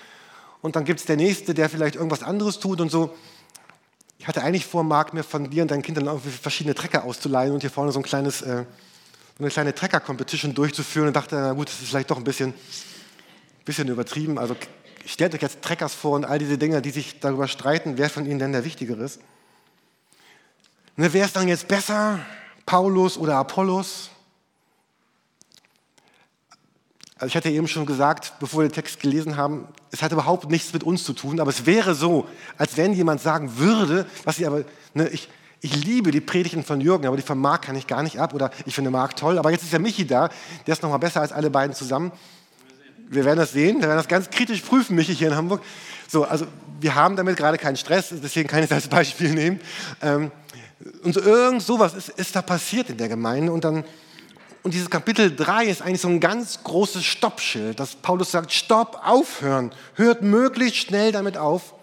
Und 0.62 0.76
dann 0.76 0.84
gibt 0.84 1.00
es 1.00 1.06
der 1.06 1.16
Nächste, 1.16 1.54
der 1.54 1.70
vielleicht 1.70 1.96
irgendwas 1.96 2.24
anderes 2.24 2.60
tut 2.60 2.82
und 2.82 2.90
so. 2.90 3.16
Ich 4.18 4.28
hatte 4.28 4.42
eigentlich 4.42 4.66
vor, 4.66 4.84
Marc, 4.84 5.14
mir 5.14 5.24
von 5.24 5.50
dir 5.50 5.62
und 5.62 5.72
deinen 5.72 5.84
Kindern 5.84 6.08
irgendwie 6.08 6.30
verschiedene 6.30 6.76
Trecker 6.76 7.04
auszuleihen 7.04 7.54
und 7.54 7.62
hier 7.62 7.70
vorne 7.70 7.92
so 7.92 8.00
ein 8.00 8.04
kleines, 8.04 8.42
äh, 8.42 8.66
so 9.38 9.44
eine 9.44 9.50
kleine 9.50 9.74
Trecker-Competition 9.74 10.54
durchzuführen 10.54 11.08
und 11.08 11.16
dachte, 11.16 11.36
na 11.36 11.54
gut, 11.54 11.68
das 11.68 11.80
ist 11.80 11.90
vielleicht 11.90 12.12
doch 12.12 12.18
ein 12.18 12.24
bisschen 12.24 12.54
bisschen 13.70 13.88
übertrieben. 13.88 14.40
Also 14.40 14.56
stellt 15.06 15.36
euch 15.36 15.42
jetzt 15.44 15.62
Treckers 15.62 15.94
vor 15.94 16.14
und 16.14 16.26
all 16.26 16.40
diese 16.40 16.58
Dinge, 16.58 16.82
die 16.82 16.90
sich 16.90 17.20
darüber 17.20 17.48
streiten, 17.48 17.98
wer 17.98 18.10
von 18.10 18.26
ihnen 18.26 18.40
denn 18.40 18.52
der 18.52 18.66
Wichtigere 18.66 19.04
ist. 19.04 19.22
Ne, 20.96 21.14
wer 21.14 21.26
ist 21.26 21.36
dann 21.36 21.48
jetzt 21.48 21.68
besser, 21.68 22.20
Paulus 22.66 23.16
oder 23.16 23.36
Apollos? 23.36 24.10
Also 27.16 27.28
ich 27.28 27.36
hatte 27.36 27.50
eben 27.50 27.68
schon 27.68 27.86
gesagt, 27.86 28.34
bevor 28.40 28.64
wir 28.64 28.70
den 28.70 28.74
Text 28.74 29.02
gelesen 29.02 29.38
haben, 29.38 29.68
es 29.92 30.02
hat 30.02 30.12
überhaupt 30.12 30.50
nichts 30.50 30.74
mit 30.74 30.84
uns 30.84 31.04
zu 31.04 31.14
tun, 31.14 31.40
aber 31.40 31.52
es 31.52 31.68
wäre 31.68 31.94
so, 31.94 32.28
als 32.58 32.76
wenn 32.76 32.94
jemand 32.94 33.22
sagen 33.22 33.58
würde, 33.58 34.08
was 34.24 34.40
ich 34.40 34.48
aber, 34.48 34.64
ne, 34.96 35.10
ich, 35.10 35.30
ich 35.62 35.76
liebe 35.76 36.10
die 36.10 36.22
Predigten 36.22 36.64
von 36.64 36.82
Jürgen, 36.82 37.06
aber 37.06 37.18
die 37.18 37.24
von 37.24 37.38
Marc 37.38 37.64
kann 37.64 37.76
ich 37.76 37.86
gar 37.86 38.02
nicht 38.02 38.20
ab 38.20 38.34
oder 38.34 38.50
ich 38.66 38.74
finde 38.74 38.90
Marc 38.90 39.16
toll, 39.16 39.38
aber 39.38 39.52
jetzt 39.52 39.64
ist 39.64 39.74
ja 39.74 39.80
Michi 39.80 40.08
da, 40.08 40.30
der 40.66 40.74
ist 40.74 40.82
noch 40.82 40.90
mal 40.90 40.98
besser 40.98 41.22
als 41.22 41.32
alle 41.32 41.52
beiden 41.52 41.76
zusammen. 41.76 42.12
Wir 43.12 43.26
werden 43.26 43.40
das 43.40 43.52
sehen, 43.54 43.78
wir 43.82 43.88
werden 43.88 43.98
das 43.98 44.08
ganz 44.08 44.30
kritisch 44.30 44.62
prüfen, 44.62 44.96
Michi 44.96 45.16
hier 45.16 45.30
in 45.30 45.36
Hamburg. 45.36 45.64
So, 46.08 46.26
also 46.26 46.46
wir 46.80 46.94
haben 46.94 47.16
damit 47.16 47.38
gerade 47.38 47.58
keinen 47.58 47.76
Stress, 47.76 48.14
deswegen 48.24 48.48
kann 48.48 48.62
ich 48.62 48.70
das 48.70 48.84
als 48.84 48.88
Beispiel 48.88 49.34
nehmen. 49.34 49.60
Ähm, 50.02 50.32
und 51.04 51.14
so 51.14 51.20
irgend 51.20 51.64
sowas 51.64 51.96
ist, 51.96 52.10
ist 52.10 52.36
da 52.36 52.44
passiert 52.44 52.90
in 52.92 52.98
der 52.98 53.10
Gemeinde 53.10 53.52
und 53.52 53.64
dann 53.64 53.84
und 54.62 54.74
dieses 54.74 54.90
Kapitel 54.90 55.34
3 55.34 55.66
ist 55.66 55.82
eigentlich 55.82 56.02
so 56.02 56.10
ein 56.10 56.20
ganz 56.20 56.64
großes 56.64 57.04
Stoppschild, 57.04 57.80
dass 57.80 57.96
Paulus 57.96 58.32
sagt, 58.32 58.52
stopp, 58.52 59.00
aufhören, 59.04 59.74
hört 59.96 60.22
möglichst 60.22 60.78
schnell 60.78 61.14
damit 61.14 61.38
auf, 61.38 61.74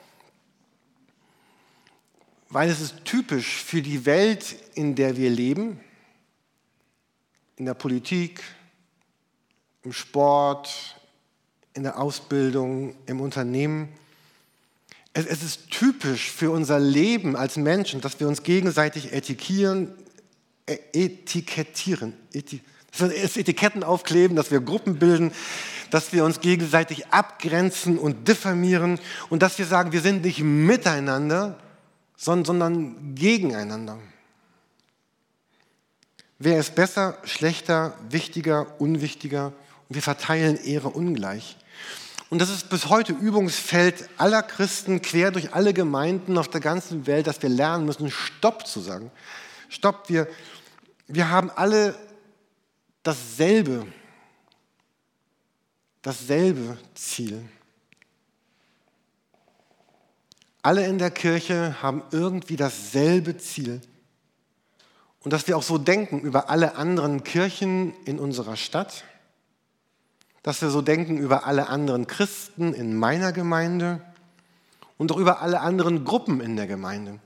weil 2.50 2.68
es 2.68 2.80
ist 2.80 3.04
typisch 3.04 3.64
für 3.64 3.80
die 3.80 4.04
Welt, 4.04 4.56
in 4.74 4.94
der 4.94 5.16
wir 5.16 5.30
leben, 5.30 5.80
in 7.56 7.64
der 7.64 7.74
Politik, 7.74 8.42
im 9.82 9.94
Sport, 9.94 10.95
in 11.76 11.82
der 11.82 12.00
Ausbildung, 12.00 12.94
im 13.06 13.20
Unternehmen. 13.20 13.88
Es, 15.12 15.26
es 15.26 15.42
ist 15.42 15.70
typisch 15.70 16.30
für 16.30 16.50
unser 16.50 16.80
Leben 16.80 17.36
als 17.36 17.56
Menschen, 17.56 18.00
dass 18.00 18.18
wir 18.18 18.28
uns 18.28 18.42
gegenseitig 18.42 19.12
etikieren, 19.12 19.92
äh, 20.66 20.78
etikettieren, 20.92 22.14
dass 22.32 23.10
wir 23.10 23.24
Etiketten 23.40 23.84
aufkleben, 23.84 24.36
dass 24.36 24.50
wir 24.50 24.60
Gruppen 24.60 24.98
bilden, 24.98 25.32
dass 25.90 26.12
wir 26.12 26.24
uns 26.24 26.40
gegenseitig 26.40 27.08
abgrenzen 27.08 27.98
und 27.98 28.26
diffamieren 28.26 28.98
und 29.28 29.42
dass 29.42 29.58
wir 29.58 29.66
sagen, 29.66 29.92
wir 29.92 30.00
sind 30.00 30.24
nicht 30.24 30.40
miteinander, 30.40 31.58
sondern 32.16 33.14
gegeneinander. 33.14 33.98
Wer 36.38 36.58
ist 36.58 36.74
besser, 36.74 37.18
schlechter, 37.24 37.94
wichtiger, 38.08 38.80
unwichtiger? 38.80 39.52
Wir 39.88 40.02
verteilen 40.02 40.56
Ehre 40.62 40.88
ungleich. 40.88 41.56
Und 42.28 42.40
das 42.40 42.50
ist 42.50 42.68
bis 42.70 42.88
heute 42.88 43.12
Übungsfeld 43.12 44.08
aller 44.16 44.42
Christen 44.42 45.00
quer 45.00 45.30
durch 45.30 45.54
alle 45.54 45.72
Gemeinden 45.72 46.38
auf 46.38 46.48
der 46.48 46.60
ganzen 46.60 47.06
Welt, 47.06 47.26
dass 47.28 47.40
wir 47.40 47.48
lernen 47.48 47.86
müssen, 47.86 48.10
Stopp 48.10 48.66
zu 48.66 48.80
sagen. 48.80 49.12
Stopp, 49.68 50.08
wir, 50.08 50.26
wir 51.06 51.30
haben 51.30 51.50
alle 51.50 51.94
dasselbe, 53.04 53.86
dasselbe 56.02 56.76
Ziel. 56.94 57.48
Alle 60.62 60.84
in 60.84 60.98
der 60.98 61.12
Kirche 61.12 61.80
haben 61.80 62.02
irgendwie 62.10 62.56
dasselbe 62.56 63.36
Ziel. 63.36 63.80
Und 65.20 65.32
dass 65.32 65.46
wir 65.46 65.56
auch 65.56 65.62
so 65.62 65.78
denken 65.78 66.20
über 66.20 66.50
alle 66.50 66.74
anderen 66.74 67.22
Kirchen 67.22 67.94
in 68.04 68.18
unserer 68.18 68.56
Stadt, 68.56 69.04
dass 70.46 70.62
wir 70.62 70.70
so 70.70 70.80
denken 70.80 71.18
über 71.18 71.44
alle 71.44 71.68
anderen 71.68 72.06
Christen 72.06 72.72
in 72.72 72.94
meiner 72.96 73.32
Gemeinde 73.32 74.00
und 74.96 75.10
auch 75.10 75.16
über 75.16 75.42
alle 75.42 75.60
anderen 75.60 76.04
Gruppen 76.04 76.40
in 76.40 76.54
der 76.54 76.68
Gemeinde. 76.68 77.18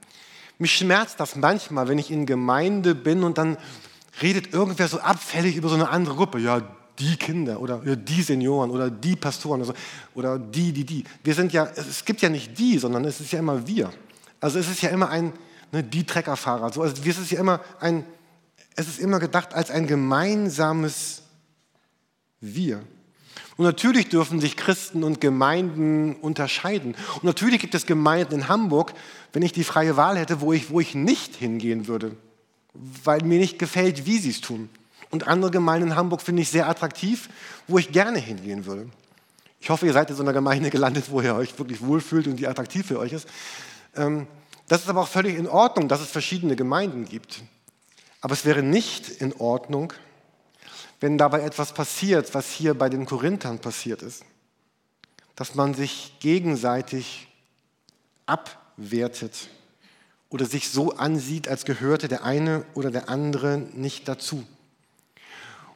Mich 0.57 0.75
schmerzt 0.75 1.21
das 1.21 1.37
manchmal, 1.37 1.87
wenn 1.89 1.99
ich 1.99 2.11
in 2.11 2.25
Gemeinde 2.25 2.95
bin 2.95 3.23
und 3.23 3.37
dann 3.37 3.59
redet 4.23 4.55
irgendwer 4.55 4.89
so 4.89 5.01
abfällig 5.01 5.57
über 5.57 5.69
so 5.69 5.75
eine 5.75 5.91
andere 5.91 6.15
Gruppe. 6.15 6.39
Ja, 6.39 6.63
die 6.99 7.15
Kinder 7.17 7.61
oder 7.61 7.81
die 7.95 8.23
Senioren 8.23 8.71
oder 8.71 8.91
die 8.91 9.17
Pastoren 9.17 9.61
oder, 9.61 9.75
oder 10.15 10.39
die, 10.39 10.73
die, 10.73 10.85
die. 10.85 11.05
Wir 11.23 11.35
sind 11.35 11.53
ja, 11.53 11.65
es 11.77 12.07
gibt 12.07 12.23
ja 12.23 12.31
nicht 12.31 12.59
die, 12.59 12.79
sondern 12.79 13.05
es 13.05 13.21
ist 13.21 13.33
ja 13.33 13.41
immer 13.41 13.67
wir. 13.67 13.91
Also 14.41 14.59
es 14.59 14.67
ist 14.67 14.81
ja 14.81 14.89
immer 14.89 15.11
ein, 15.11 15.35
ne, 15.73 15.85
die 15.85 16.05
Treckerfahrer. 16.05 16.73
So, 16.73 16.81
also 16.81 16.95
es 17.05 17.19
ist 17.19 17.33
ja 17.33 17.41
immer 17.41 17.61
ein, 17.81 18.07
es 18.77 18.89
ist 18.89 18.99
immer 18.99 19.19
gedacht 19.19 19.53
als 19.53 19.71
ein 19.71 19.87
gemeinsames 19.87 21.21
Wir. 22.41 22.83
Und 23.61 23.67
natürlich 23.67 24.09
dürfen 24.09 24.41
sich 24.41 24.57
Christen 24.57 25.05
und 25.05 25.21
Gemeinden 25.21 26.17
unterscheiden. 26.17 26.95
Und 27.17 27.25
natürlich 27.25 27.61
gibt 27.61 27.75
es 27.75 27.85
Gemeinden 27.85 28.33
in 28.37 28.49
Hamburg, 28.49 28.95
wenn 29.35 29.43
ich 29.43 29.53
die 29.53 29.65
freie 29.65 29.99
Wahl 29.99 30.17
hätte, 30.17 30.41
wo 30.41 30.55
ich, 30.55 30.71
wo 30.71 30.81
ich 30.81 30.95
nicht 30.95 31.37
hingehen 31.37 31.87
würde, 31.87 32.17
weil 32.73 33.21
mir 33.23 33.39
nicht 33.39 33.59
gefällt, 33.59 34.07
wie 34.07 34.17
sie 34.17 34.31
es 34.31 34.41
tun. 34.41 34.71
Und 35.11 35.29
andere 35.29 35.51
Gemeinden 35.51 35.89
in 35.89 35.97
Hamburg 35.97 36.23
finde 36.23 36.41
ich 36.41 36.49
sehr 36.49 36.71
attraktiv, 36.71 37.29
wo 37.69 37.77
ich 37.77 37.93
gerne 37.93 38.19
hingehen 38.19 38.65
würde. 38.65 38.89
Ich 39.61 39.69
hoffe, 39.69 39.85
ihr 39.85 39.93
seid 39.93 40.09
in 40.09 40.17
so 40.17 40.23
einer 40.23 40.33
Gemeinde 40.33 40.71
gelandet, 40.71 41.11
wo 41.11 41.21
ihr 41.21 41.35
euch 41.35 41.59
wirklich 41.59 41.83
wohlfühlt 41.83 42.29
und 42.29 42.37
die 42.37 42.47
attraktiv 42.47 42.87
für 42.87 42.99
euch 42.99 43.13
ist. 43.13 43.29
Ähm, 43.95 44.27
das 44.69 44.81
ist 44.81 44.89
aber 44.89 45.03
auch 45.03 45.09
völlig 45.09 45.37
in 45.37 45.47
Ordnung, 45.47 45.87
dass 45.87 46.01
es 46.01 46.09
verschiedene 46.09 46.57
Gemeinden 46.57 47.05
gibt. 47.05 47.43
Aber 48.23 48.33
es 48.33 48.47
wäre 48.47 48.63
nicht 48.63 49.11
in 49.11 49.35
Ordnung, 49.35 49.93
wenn 51.01 51.17
dabei 51.17 51.41
etwas 51.41 51.73
passiert, 51.73 52.35
was 52.35 52.51
hier 52.51 52.75
bei 52.75 52.89
den 52.89 53.07
Korinthern 53.07 53.59
passiert 53.59 54.03
ist, 54.03 54.25
dass 55.35 55.55
man 55.55 55.75
sich 55.75 56.19
gegenseitig 56.21 57.29
abwertet 58.27 59.49
oder 60.29 60.45
sich 60.45 60.69
so 60.69 60.93
ansieht, 60.93 61.49
als 61.49 61.65
gehörte 61.65 62.07
der 62.07 62.25
eine 62.25 62.65
oder 62.75 62.91
der 62.91 63.09
andere 63.09 63.59
nicht 63.59 64.07
dazu. 64.07 64.47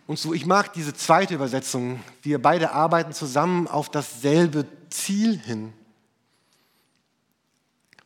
Und 0.07 0.19
so, 0.19 0.35
ich 0.35 0.45
mag 0.45 0.75
diese 0.75 0.93
zweite 0.93 1.35
Übersetzung. 1.35 2.01
Wir 2.23 2.41
beide 2.41 2.73
arbeiten 2.73 3.15
zusammen 3.15 3.67
auf 3.67 3.91
dasselbe 3.91 4.67
Ziel 4.91 5.39
hin. 5.39 5.73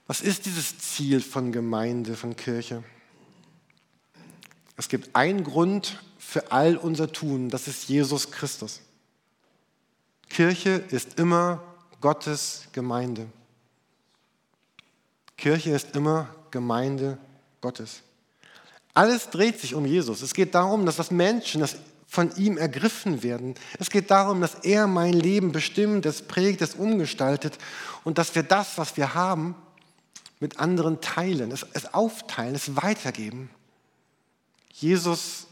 Was 0.06 0.20
ist 0.20 0.46
dieses 0.46 0.78
Ziel 0.78 1.20
von 1.20 1.50
Gemeinde, 1.50 2.16
von 2.16 2.36
Kirche? 2.36 2.84
Es 4.76 4.88
gibt 4.88 5.16
einen 5.16 5.42
Grund 5.42 6.00
für 6.28 6.52
all 6.52 6.76
unser 6.76 7.10
Tun, 7.10 7.48
das 7.48 7.68
ist 7.68 7.88
Jesus 7.88 8.30
Christus. 8.30 8.82
Kirche 10.28 10.72
ist 10.90 11.18
immer 11.18 11.62
Gottes 12.02 12.64
Gemeinde. 12.72 13.28
Kirche 15.38 15.70
ist 15.70 15.96
immer 15.96 16.28
Gemeinde 16.50 17.16
Gottes. 17.62 18.02
Alles 18.92 19.30
dreht 19.30 19.58
sich 19.58 19.74
um 19.74 19.86
Jesus. 19.86 20.20
Es 20.20 20.34
geht 20.34 20.54
darum, 20.54 20.84
dass 20.84 20.96
das 20.96 21.10
Menschen 21.10 21.62
dass 21.62 21.76
von 22.06 22.36
ihm 22.36 22.58
ergriffen 22.58 23.22
werden. 23.22 23.54
Es 23.78 23.88
geht 23.88 24.10
darum, 24.10 24.42
dass 24.42 24.56
er 24.56 24.86
mein 24.86 25.14
Leben 25.14 25.50
bestimmt, 25.50 26.04
es 26.04 26.20
prägt, 26.20 26.60
es 26.60 26.74
umgestaltet 26.74 27.56
und 28.04 28.18
dass 28.18 28.34
wir 28.34 28.42
das, 28.42 28.76
was 28.76 28.98
wir 28.98 29.14
haben, 29.14 29.54
mit 30.40 30.60
anderen 30.60 31.00
teilen, 31.00 31.52
es, 31.52 31.64
es 31.72 31.94
aufteilen, 31.94 32.54
es 32.54 32.76
weitergeben. 32.76 33.48
Jesus 34.74 35.47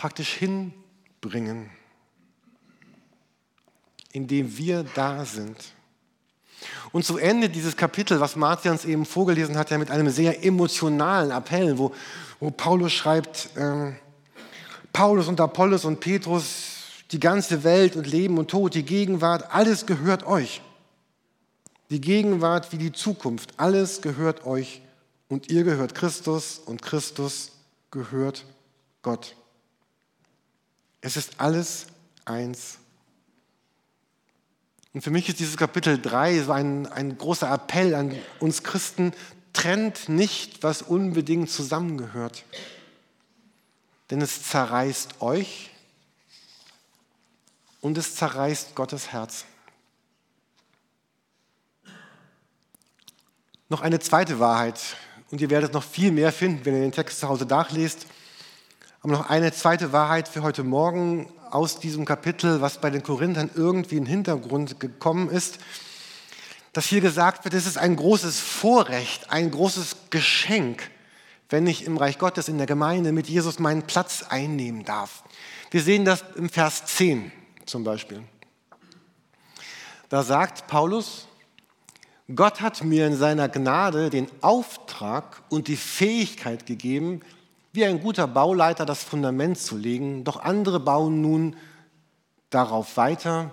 praktisch 0.00 0.32
hinbringen, 0.32 1.68
indem 4.12 4.56
wir 4.56 4.82
da 4.94 5.26
sind. 5.26 5.74
Und 6.90 7.04
zu 7.04 7.18
Ende 7.18 7.50
dieses 7.50 7.76
Kapitel, 7.76 8.18
was 8.18 8.34
Martin 8.34 8.70
uns 8.70 8.86
eben 8.86 9.04
vorgelesen 9.04 9.58
hat, 9.58 9.70
ja 9.70 9.76
mit 9.76 9.90
einem 9.90 10.08
sehr 10.08 10.42
emotionalen 10.42 11.30
Appell, 11.30 11.76
wo, 11.76 11.94
wo 12.38 12.50
Paulus 12.50 12.94
schreibt, 12.94 13.50
äh, 13.56 13.92
Paulus 14.90 15.28
und 15.28 15.38
Apollos 15.38 15.84
und 15.84 16.00
Petrus, 16.00 16.78
die 17.10 17.20
ganze 17.20 17.62
Welt 17.62 17.94
und 17.94 18.06
Leben 18.06 18.38
und 18.38 18.50
Tod, 18.50 18.72
die 18.72 18.84
Gegenwart, 18.84 19.54
alles 19.54 19.84
gehört 19.84 20.26
euch. 20.26 20.62
Die 21.90 22.00
Gegenwart 22.00 22.72
wie 22.72 22.78
die 22.78 22.92
Zukunft, 22.92 23.52
alles 23.58 24.00
gehört 24.00 24.46
euch 24.46 24.80
und 25.28 25.50
ihr 25.50 25.62
gehört 25.62 25.94
Christus 25.94 26.58
und 26.58 26.80
Christus 26.80 27.52
gehört 27.90 28.46
Gott. 29.02 29.36
Es 31.00 31.16
ist 31.16 31.40
alles 31.40 31.86
eins. 32.24 32.78
Und 34.92 35.02
für 35.02 35.10
mich 35.10 35.28
ist 35.28 35.38
dieses 35.38 35.56
Kapitel 35.56 36.00
3 36.00 36.42
so 36.42 36.52
ein, 36.52 36.86
ein 36.86 37.16
großer 37.16 37.50
Appell 37.50 37.94
an 37.94 38.16
uns 38.40 38.62
Christen, 38.62 39.12
trennt 39.52 40.08
nicht, 40.08 40.62
was 40.62 40.82
unbedingt 40.82 41.50
zusammengehört. 41.50 42.44
Denn 44.10 44.20
es 44.20 44.42
zerreißt 44.44 45.20
euch 45.20 45.70
und 47.80 47.96
es 47.96 48.16
zerreißt 48.16 48.74
Gottes 48.74 49.12
Herz. 49.12 49.44
Noch 53.68 53.82
eine 53.82 54.00
zweite 54.00 54.40
Wahrheit, 54.40 54.80
und 55.30 55.40
ihr 55.40 55.50
werdet 55.50 55.72
noch 55.72 55.84
viel 55.84 56.10
mehr 56.10 56.32
finden, 56.32 56.64
wenn 56.64 56.74
ihr 56.74 56.80
den 56.80 56.92
Text 56.92 57.20
zu 57.20 57.28
Hause 57.28 57.44
nachlest. 57.44 58.06
Aber 59.02 59.12
noch 59.12 59.30
eine 59.30 59.50
zweite 59.52 59.92
Wahrheit 59.92 60.28
für 60.28 60.42
heute 60.42 60.62
Morgen 60.62 61.32
aus 61.50 61.78
diesem 61.80 62.04
Kapitel, 62.04 62.60
was 62.60 62.82
bei 62.82 62.90
den 62.90 63.02
Korinthern 63.02 63.50
irgendwie 63.54 63.96
in 63.96 64.04
den 64.04 64.10
Hintergrund 64.10 64.78
gekommen 64.78 65.30
ist, 65.30 65.58
dass 66.74 66.84
hier 66.84 67.00
gesagt 67.00 67.44
wird, 67.44 67.54
es 67.54 67.66
ist 67.66 67.78
ein 67.78 67.96
großes 67.96 68.38
Vorrecht, 68.38 69.30
ein 69.30 69.50
großes 69.50 69.96
Geschenk, 70.10 70.90
wenn 71.48 71.66
ich 71.66 71.86
im 71.86 71.96
Reich 71.96 72.18
Gottes 72.18 72.48
in 72.48 72.58
der 72.58 72.66
Gemeinde 72.66 73.12
mit 73.12 73.26
Jesus 73.26 73.58
meinen 73.58 73.84
Platz 73.84 74.22
einnehmen 74.28 74.84
darf. 74.84 75.24
Wir 75.70 75.80
sehen 75.80 76.04
das 76.04 76.22
im 76.36 76.50
Vers 76.50 76.84
10. 76.84 77.32
zum 77.64 77.84
Beispiel. 77.84 78.22
Da 80.10 80.22
sagt 80.22 80.66
Paulus, 80.66 81.26
Gott 82.34 82.60
hat 82.60 82.84
mir 82.84 83.06
in 83.06 83.16
seiner 83.16 83.48
Gnade 83.48 84.10
den 84.10 84.28
Auftrag 84.42 85.42
und 85.48 85.68
die 85.68 85.76
Fähigkeit 85.76 86.66
gegeben, 86.66 87.22
wie 87.72 87.84
ein 87.84 88.00
guter 88.00 88.26
Bauleiter 88.26 88.84
das 88.84 89.02
Fundament 89.04 89.58
zu 89.58 89.76
legen, 89.76 90.24
doch 90.24 90.40
andere 90.40 90.80
bauen 90.80 91.20
nun 91.20 91.56
darauf 92.50 92.96
weiter. 92.96 93.52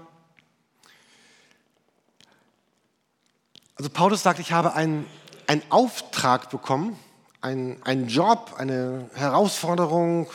Also 3.76 3.90
Paulus 3.92 4.24
sagt, 4.24 4.40
ich 4.40 4.52
habe 4.52 4.74
einen, 4.74 5.06
einen 5.46 5.62
Auftrag 5.70 6.50
bekommen, 6.50 6.98
einen, 7.42 7.82
einen 7.84 8.08
Job, 8.08 8.56
eine 8.58 9.10
Herausforderung, 9.14 10.28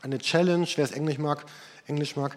eine 0.00 0.18
Challenge, 0.18 0.66
wer 0.76 0.84
es 0.84 0.92
Englisch 0.92 1.18
mag. 1.18 1.44
Englisch 1.86 2.16
mag. 2.16 2.36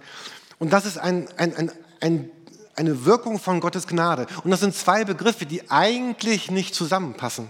Und 0.60 0.74
das 0.74 0.86
ist 0.86 0.98
ein, 0.98 1.28
ein, 1.38 1.56
ein, 1.56 1.72
ein, 2.02 2.32
eine 2.76 3.06
Wirkung 3.06 3.40
von 3.40 3.62
Gottes 3.62 3.88
Gnade. 3.88 4.28
Und 4.44 4.52
das 4.52 4.60
sind 4.60 4.76
zwei 4.76 5.06
Begriffe, 5.06 5.46
die 5.46 5.70
eigentlich 5.72 6.52
nicht 6.52 6.76
zusammenpassen. 6.76 7.50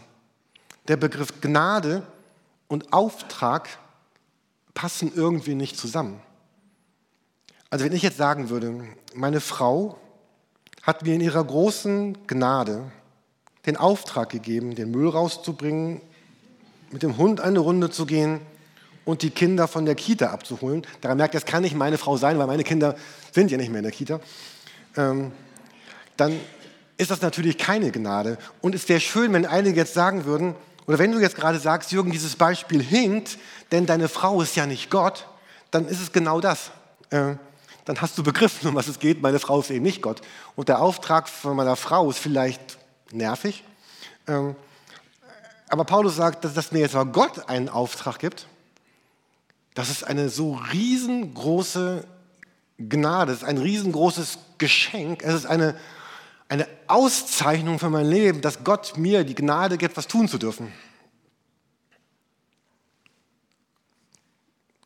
Der 0.88 0.97
Begriff 0.97 1.41
Gnade 1.41 2.03
und 2.69 2.93
Auftrag 2.93 3.67
passen 4.73 5.12
irgendwie 5.13 5.55
nicht 5.55 5.75
zusammen. 5.75 6.21
Also 7.69 7.84
wenn 7.84 7.91
ich 7.91 8.01
jetzt 8.01 8.17
sagen 8.17 8.49
würde, 8.49 8.86
meine 9.13 9.41
Frau 9.41 9.99
hat 10.84 11.03
mir 11.03 11.15
in 11.15 11.21
ihrer 11.21 11.43
großen 11.43 12.25
Gnade 12.27 12.89
den 13.65 13.75
Auftrag 13.75 14.29
gegeben, 14.29 14.75
den 14.75 14.91
Müll 14.91 15.10
rauszubringen, 15.10 16.01
mit 16.91 17.03
dem 17.03 17.17
Hund 17.17 17.41
eine 17.41 17.60
Runde 17.60 17.89
zu 17.89 18.05
gehen 18.05 18.39
und 19.05 19.21
die 19.21 19.29
Kinder 19.29 19.67
von 19.67 19.86
der 19.86 19.95
Kita 19.95 20.27
abzuholen. 20.27 20.86
Daran 21.01 21.17
merkt, 21.17 21.36
das 21.36 21.45
kann 21.45 21.63
nicht 21.63 21.75
meine 21.75 21.97
Frau 21.97 22.17
sein, 22.17 22.39
weil 22.39 22.47
meine 22.47 22.63
Kinder 22.63 22.95
sind 23.32 23.51
ja 23.51 23.58
nicht 23.58 23.69
mehr 23.69 23.79
in 23.79 23.84
der 23.84 23.91
Kita. 23.91 24.19
Ähm, 24.95 25.32
dann 26.17 26.39
ist 26.97 27.12
das 27.12 27.21
natürlich 27.21 27.58
keine 27.58 27.91
Gnade. 27.91 28.38
Und 28.62 28.73
es 28.73 28.88
wäre 28.89 28.99
schön, 28.99 29.34
wenn 29.34 29.45
einige 29.45 29.77
jetzt 29.77 29.93
sagen 29.93 30.25
würden, 30.25 30.55
oder 30.89 30.97
wenn 30.97 31.12
du 31.12 31.19
jetzt 31.19 31.36
gerade 31.36 31.60
sagst, 31.60 31.91
Jürgen, 31.91 32.10
dieses 32.10 32.36
Beispiel 32.36 32.82
hinkt, 32.82 33.38
denn 33.71 33.86
deine 33.86 34.10
Frau 34.10 34.41
ist 34.41 34.56
ja 34.56 34.65
nicht 34.65 34.89
Gott, 34.89 35.28
dann 35.69 35.88
ist 35.88 36.02
es 36.02 36.12
genau 36.12 36.41
das. 36.41 36.71
Äh, 37.12 37.36
dann 37.86 38.02
hast 38.02 38.17
du 38.17 38.23
begriffen, 38.23 38.67
um 38.67 38.73
was 38.73 38.88
es 38.88 38.97
geht. 38.97 39.21
Meine 39.21 39.38
Frau 39.38 39.60
ist 39.60 39.69
eben 39.69 39.84
nicht 39.84 40.02
Gott. 40.02 40.21
Und 40.56 40.67
der 40.67 40.82
Auftrag 40.82 41.30
von 41.30 41.56
meiner 41.56 41.75
Frau 41.75 42.10
ist 42.10 42.17
vielleicht 42.17 42.80
nervig. 43.12 43.63
Ähm, 44.25 44.56
aber 45.67 45.86
Paulus 45.86 46.15
sagt, 46.15 46.43
dass, 46.43 46.56
dass 46.56 46.71
mir 46.71 46.80
jetzt 46.80 46.95
mal 46.95 47.06
Gott 47.06 47.47
einen 47.47 47.69
Auftrag 47.69 48.17
gibt. 48.17 48.47
Das 49.75 49.91
ist 49.91 50.04
eine 50.04 50.30
so 50.30 50.60
riesengroße 50.73 52.04
Gnade, 52.80 53.34
es 53.34 53.43
ist 53.43 53.47
ein 53.47 53.60
riesengroßes 53.60 54.39
Geschenk. 54.58 55.21
Es 55.21 55.36
ist 55.36 55.45
eine 55.45 55.75
eine 56.49 56.67
Auszeichnung 56.88 57.79
für 57.79 57.89
mein 57.89 58.07
Leben, 58.07 58.41
dass 58.41 58.63
Gott 58.63 58.97
mir 58.97 59.23
die 59.23 59.35
Gnade 59.35 59.77
gibt, 59.77 59.95
was 59.95 60.07
tun 60.07 60.27
zu 60.27 60.39
dürfen. 60.39 60.73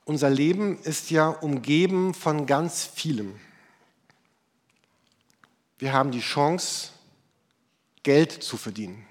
Unser 0.05 0.29
Leben 0.29 0.77
ist 0.79 1.09
ja 1.09 1.29
umgeben 1.29 2.13
von 2.13 2.45
ganz 2.45 2.85
vielem. 2.85 3.39
Wir 5.79 5.93
haben 5.93 6.11
die 6.11 6.19
Chance, 6.19 6.89
Geld 8.03 8.43
zu 8.43 8.57
verdienen. 8.57 9.05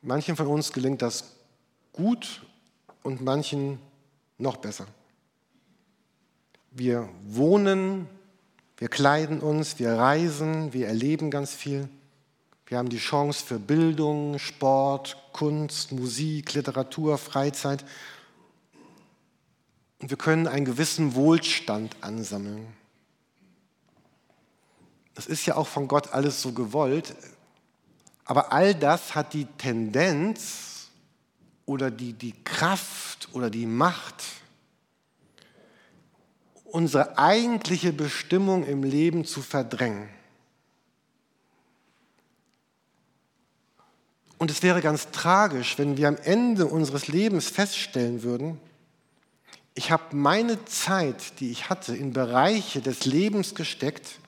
Manchen 0.00 0.36
von 0.36 0.46
uns 0.46 0.72
gelingt 0.72 1.02
das 1.02 1.34
gut 1.92 2.42
und 3.02 3.20
manchen 3.20 3.80
noch 4.38 4.58
besser. 4.58 4.86
Wir 6.70 7.08
wohnen 7.24 8.08
wir 8.76 8.88
kleiden 8.88 9.40
uns, 9.40 9.78
wir 9.78 9.92
reisen, 9.92 10.72
wir 10.72 10.88
erleben 10.88 11.30
ganz 11.30 11.54
viel. 11.54 11.88
Wir 12.66 12.78
haben 12.78 12.88
die 12.88 12.98
Chance 12.98 13.44
für 13.44 13.58
Bildung, 13.58 14.38
Sport, 14.38 15.16
Kunst, 15.32 15.92
Musik, 15.92 16.54
Literatur, 16.54 17.18
Freizeit. 17.18 17.84
Und 20.00 20.10
wir 20.10 20.16
können 20.16 20.48
einen 20.48 20.64
gewissen 20.64 21.14
Wohlstand 21.14 21.96
ansammeln. 22.00 22.66
Das 25.14 25.26
ist 25.26 25.46
ja 25.46 25.56
auch 25.56 25.68
von 25.68 25.86
Gott 25.86 26.12
alles 26.12 26.42
so 26.42 26.52
gewollt. 26.52 27.14
Aber 28.24 28.52
all 28.52 28.74
das 28.74 29.14
hat 29.14 29.34
die 29.34 29.44
Tendenz 29.44 30.88
oder 31.66 31.90
die, 31.90 32.12
die 32.14 32.32
Kraft 32.42 33.28
oder 33.32 33.50
die 33.50 33.66
Macht, 33.66 34.24
unsere 36.74 37.18
eigentliche 37.18 37.92
Bestimmung 37.92 38.66
im 38.66 38.82
Leben 38.82 39.24
zu 39.24 39.42
verdrängen. 39.42 40.08
Und 44.38 44.50
es 44.50 44.64
wäre 44.64 44.82
ganz 44.82 45.12
tragisch, 45.12 45.78
wenn 45.78 45.96
wir 45.96 46.08
am 46.08 46.16
Ende 46.16 46.66
unseres 46.66 47.06
Lebens 47.06 47.46
feststellen 47.46 48.24
würden, 48.24 48.58
ich 49.76 49.92
habe 49.92 50.16
meine 50.16 50.64
Zeit, 50.64 51.38
die 51.38 51.52
ich 51.52 51.70
hatte, 51.70 51.94
in 51.94 52.12
Bereiche 52.12 52.80
des 52.80 53.04
Lebens 53.04 53.54
gesteckt, 53.54 54.18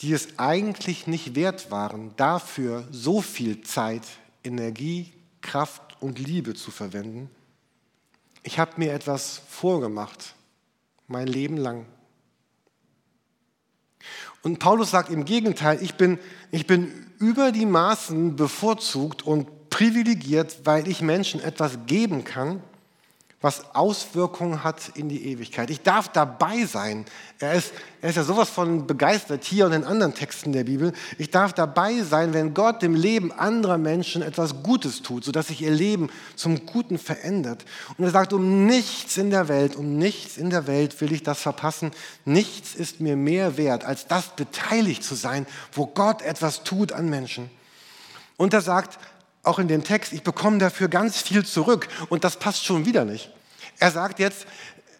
die 0.00 0.14
es 0.14 0.40
eigentlich 0.40 1.06
nicht 1.06 1.36
wert 1.36 1.70
waren, 1.70 2.16
dafür 2.16 2.88
so 2.90 3.22
viel 3.22 3.60
Zeit, 3.62 4.02
Energie, 4.42 5.12
Kraft 5.40 6.02
und 6.02 6.18
Liebe 6.18 6.54
zu 6.54 6.72
verwenden. 6.72 7.30
Ich 8.42 8.58
habe 8.58 8.72
mir 8.78 8.92
etwas 8.92 9.40
vorgemacht 9.48 10.34
mein 11.08 11.26
Leben 11.26 11.56
lang. 11.56 11.86
Und 14.42 14.60
Paulus 14.60 14.92
sagt 14.92 15.10
im 15.10 15.24
Gegenteil, 15.24 15.82
ich 15.82 15.96
bin, 15.96 16.18
ich 16.52 16.66
bin 16.66 16.92
über 17.18 17.50
die 17.50 17.66
Maßen 17.66 18.36
bevorzugt 18.36 19.22
und 19.22 19.70
privilegiert, 19.70 20.60
weil 20.64 20.86
ich 20.86 21.02
Menschen 21.02 21.40
etwas 21.40 21.86
geben 21.86 22.24
kann, 22.24 22.62
was 23.40 23.72
Auswirkungen 23.72 24.64
hat 24.64 24.90
in 24.94 25.08
die 25.08 25.26
Ewigkeit. 25.26 25.70
Ich 25.70 25.82
darf 25.82 26.08
dabei 26.08 26.64
sein. 26.64 27.04
Er 27.38 27.54
ist, 27.54 27.72
er 28.02 28.10
ist 28.10 28.16
ja 28.16 28.24
sowas 28.24 28.50
von 28.50 28.88
begeistert 28.88 29.44
hier 29.44 29.66
und 29.66 29.72
in 29.72 29.84
anderen 29.84 30.12
Texten 30.12 30.52
der 30.52 30.64
Bibel. 30.64 30.92
Ich 31.18 31.30
darf 31.30 31.52
dabei 31.52 32.02
sein, 32.02 32.32
wenn 32.32 32.52
Gott 32.52 32.82
dem 32.82 32.96
Leben 32.96 33.30
anderer 33.30 33.78
Menschen 33.78 34.22
etwas 34.22 34.64
Gutes 34.64 35.02
tut, 35.02 35.24
sodass 35.24 35.48
sich 35.48 35.62
ihr 35.62 35.70
Leben 35.70 36.10
zum 36.34 36.66
Guten 36.66 36.98
verändert. 36.98 37.64
Und 37.96 38.04
er 38.04 38.10
sagt, 38.10 38.32
um 38.32 38.66
nichts 38.66 39.16
in 39.16 39.30
der 39.30 39.46
Welt, 39.46 39.76
um 39.76 39.96
nichts 39.96 40.36
in 40.36 40.50
der 40.50 40.66
Welt 40.66 41.00
will 41.00 41.12
ich 41.12 41.22
das 41.22 41.40
verpassen. 41.40 41.92
Nichts 42.24 42.74
ist 42.74 42.98
mir 42.98 43.14
mehr 43.14 43.56
wert, 43.56 43.84
als 43.84 44.08
das 44.08 44.34
beteiligt 44.34 45.04
zu 45.04 45.14
sein, 45.14 45.46
wo 45.72 45.86
Gott 45.86 46.22
etwas 46.22 46.64
tut 46.64 46.90
an 46.90 47.08
Menschen. 47.08 47.50
Und 48.36 48.52
er 48.52 48.62
sagt, 48.62 48.98
auch 49.48 49.58
in 49.58 49.68
dem 49.68 49.82
Text, 49.82 50.12
ich 50.12 50.22
bekomme 50.22 50.58
dafür 50.58 50.88
ganz 50.88 51.20
viel 51.20 51.44
zurück. 51.44 51.88
Und 52.08 52.24
das 52.24 52.36
passt 52.36 52.64
schon 52.64 52.84
wieder 52.86 53.04
nicht. 53.04 53.30
Er 53.78 53.90
sagt 53.90 54.18
jetzt, 54.18 54.46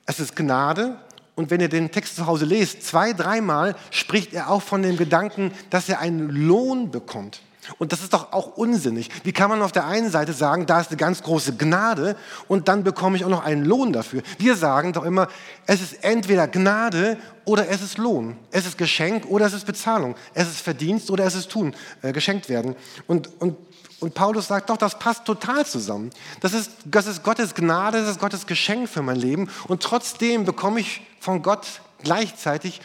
es 0.06 0.18
ist 0.18 0.34
Gnade. 0.34 0.96
Und 1.34 1.50
wenn 1.50 1.60
ihr 1.60 1.68
den 1.68 1.92
Text 1.92 2.16
zu 2.16 2.26
Hause 2.26 2.46
lest, 2.46 2.82
zwei, 2.82 3.12
dreimal 3.12 3.76
spricht 3.90 4.32
er 4.32 4.50
auch 4.50 4.62
von 4.62 4.82
dem 4.82 4.96
Gedanken, 4.96 5.52
dass 5.70 5.88
er 5.88 6.00
einen 6.00 6.30
Lohn 6.30 6.90
bekommt. 6.90 7.42
Und 7.76 7.92
das 7.92 8.02
ist 8.02 8.14
doch 8.14 8.32
auch 8.32 8.56
unsinnig. 8.56 9.10
Wie 9.24 9.32
kann 9.32 9.50
man 9.50 9.60
auf 9.62 9.72
der 9.72 9.86
einen 9.86 10.10
Seite 10.10 10.32
sagen, 10.32 10.64
da 10.66 10.80
ist 10.80 10.88
eine 10.88 10.96
ganz 10.96 11.22
große 11.22 11.56
Gnade 11.56 12.16
und 12.48 12.68
dann 12.68 12.82
bekomme 12.82 13.16
ich 13.16 13.24
auch 13.24 13.28
noch 13.28 13.44
einen 13.44 13.64
Lohn 13.64 13.92
dafür? 13.92 14.22
Wir 14.38 14.56
sagen 14.56 14.92
doch 14.94 15.04
immer, 15.04 15.28
es 15.66 15.82
ist 15.82 16.02
entweder 16.02 16.48
Gnade 16.48 17.18
oder 17.44 17.68
es 17.68 17.82
ist 17.82 17.98
Lohn. 17.98 18.36
Es 18.50 18.66
ist 18.66 18.78
Geschenk 18.78 19.26
oder 19.26 19.46
es 19.46 19.52
ist 19.52 19.66
Bezahlung. 19.66 20.14
Es 20.34 20.48
ist 20.48 20.60
Verdienst 20.60 21.10
oder 21.10 21.24
es 21.24 21.34
ist 21.34 21.50
Tun, 21.50 21.74
äh, 22.02 22.12
geschenkt 22.12 22.48
werden. 22.48 22.74
Und, 23.06 23.28
und 23.40 23.56
und 24.00 24.14
Paulus 24.14 24.46
sagt, 24.46 24.70
doch, 24.70 24.76
das 24.76 24.98
passt 24.98 25.24
total 25.24 25.66
zusammen. 25.66 26.10
Das 26.40 26.52
ist, 26.52 26.70
das 26.84 27.06
ist 27.06 27.24
Gottes 27.24 27.54
Gnade, 27.54 28.00
das 28.00 28.10
ist 28.12 28.20
Gottes 28.20 28.46
Geschenk 28.46 28.88
für 28.88 29.02
mein 29.02 29.16
Leben. 29.16 29.50
Und 29.66 29.82
trotzdem 29.82 30.44
bekomme 30.44 30.80
ich 30.80 31.02
von 31.20 31.42
Gott 31.42 31.80
gleichzeitig 32.02 32.80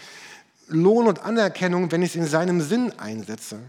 Lohn 0.68 1.08
und 1.08 1.24
Anerkennung, 1.24 1.92
wenn 1.92 2.02
ich 2.02 2.12
es 2.12 2.16
in 2.16 2.26
seinem 2.26 2.62
Sinn 2.62 2.92
einsetze. 3.00 3.60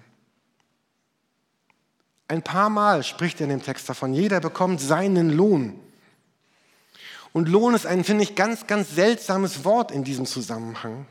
Ein 2.28 2.42
paar 2.42 2.70
Mal 2.70 3.02
spricht 3.02 3.40
er 3.40 3.44
in 3.44 3.50
dem 3.50 3.62
Text 3.62 3.88
davon, 3.88 4.14
jeder 4.14 4.40
bekommt 4.40 4.80
seinen 4.80 5.30
Lohn. 5.30 5.78
Und 7.34 7.48
Lohn 7.48 7.74
ist 7.74 7.84
ein, 7.84 8.04
finde 8.04 8.22
ich, 8.22 8.36
ganz, 8.36 8.66
ganz 8.66 8.94
seltsames 8.94 9.64
Wort 9.64 9.90
in 9.90 10.04
diesem 10.04 10.24
Zusammenhang. 10.24 11.06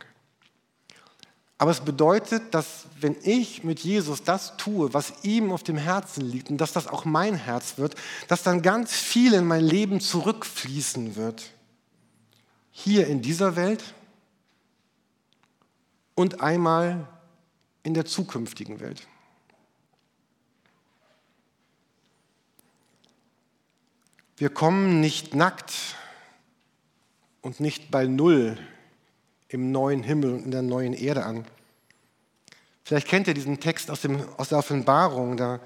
Aber 1.58 1.72
es 1.72 1.82
bedeutet, 1.82 2.54
dass 2.54 2.86
wenn 3.00 3.16
ich 3.24 3.64
mit 3.64 3.80
Jesus 3.80 4.24
das 4.24 4.58
tue, 4.58 4.94
was 4.94 5.24
ihm 5.24 5.52
auf 5.52 5.64
dem 5.64 5.78
Herzen 5.78 6.26
liegt 6.26 6.50
und 6.50 6.58
dass 6.58 6.74
das 6.74 6.88
auch 6.88 7.06
mein 7.06 7.36
Herz 7.36 7.78
wird, 7.78 7.96
dass 8.28 8.44
dann 8.44 8.62
ganz 8.62 8.94
viel 8.94 9.34
in 9.34 9.46
mein 9.46 9.64
Leben 9.64 10.00
zurückfließen 10.00 11.16
wird. 11.16 11.52
Hier 12.72 13.08
in 13.08 13.22
dieser 13.22 13.56
Welt 13.56 13.94
und 16.16 16.42
einmal 16.42 17.08
in 17.84 17.94
der 17.94 18.06
zukünftigen 18.06 18.80
Welt. 18.80 19.08
Wir 24.38 24.50
kommen 24.50 25.00
nicht 25.00 25.36
nackt 25.36 25.74
und 27.42 27.60
nicht 27.60 27.92
bei 27.92 28.08
Null 28.08 28.58
im 29.54 29.72
neuen 29.72 30.02
Himmel 30.02 30.34
und 30.34 30.46
in 30.46 30.52
der 30.52 30.64
neuen 30.64 30.94
Erde 30.94 31.26
an. 31.26 31.46
Vielleicht 32.84 33.08
kennt 33.08 33.28
ihr 33.28 33.36
diesen 33.36 33.60
Text 33.60 33.92
aus, 33.92 34.02
dem, 34.02 34.26
aus 34.38 34.50
der 34.50 34.58
Offenbarung. 34.58 35.38
Da, 35.38 35.60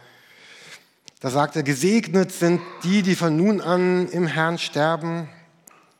da 1.21 1.29
sagt 1.29 1.55
er, 1.55 1.63
gesegnet 1.63 2.33
sind 2.33 2.61
die, 2.83 3.01
die 3.01 3.15
von 3.15 3.35
nun 3.37 3.61
an 3.61 4.09
im 4.09 4.27
Herrn 4.27 4.57
sterben. 4.57 5.29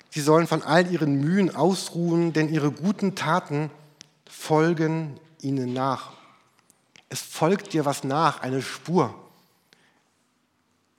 Sie 0.09 0.19
sollen 0.19 0.47
von 0.47 0.63
all 0.63 0.91
ihren 0.91 1.21
Mühen 1.21 1.55
ausruhen, 1.55 2.33
denn 2.33 2.53
ihre 2.53 2.71
guten 2.71 3.15
Taten 3.15 3.71
folgen 4.29 5.17
ihnen 5.41 5.71
nach. 5.71 6.11
Es 7.07 7.21
folgt 7.21 7.71
dir 7.71 7.85
was 7.85 8.03
nach, 8.03 8.41
eine 8.41 8.61
Spur. 8.61 9.15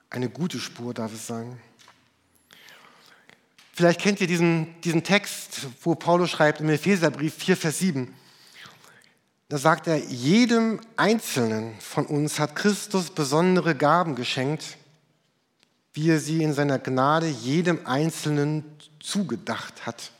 Eine 0.08 0.30
gute 0.30 0.58
Spur, 0.58 0.94
darf 0.94 1.12
es 1.12 1.26
sagen. 1.26 1.60
Vielleicht 3.78 4.00
kennt 4.00 4.20
ihr 4.20 4.26
diesen, 4.26 4.74
diesen 4.80 5.04
Text, 5.04 5.68
wo 5.82 5.94
Paulus 5.94 6.30
schreibt 6.30 6.60
im 6.60 6.68
Epheserbrief 6.68 7.32
4, 7.36 7.56
Vers 7.56 7.78
7. 7.78 8.12
Da 9.48 9.56
sagt 9.56 9.86
er, 9.86 9.98
jedem 9.98 10.80
Einzelnen 10.96 11.78
von 11.78 12.04
uns 12.04 12.40
hat 12.40 12.56
Christus 12.56 13.10
besondere 13.10 13.76
Gaben 13.76 14.16
geschenkt, 14.16 14.78
wie 15.92 16.10
er 16.10 16.18
sie 16.18 16.42
in 16.42 16.54
seiner 16.54 16.80
Gnade 16.80 17.28
jedem 17.28 17.86
Einzelnen 17.86 18.64
zugedacht 18.98 19.86
hat. 19.86 20.10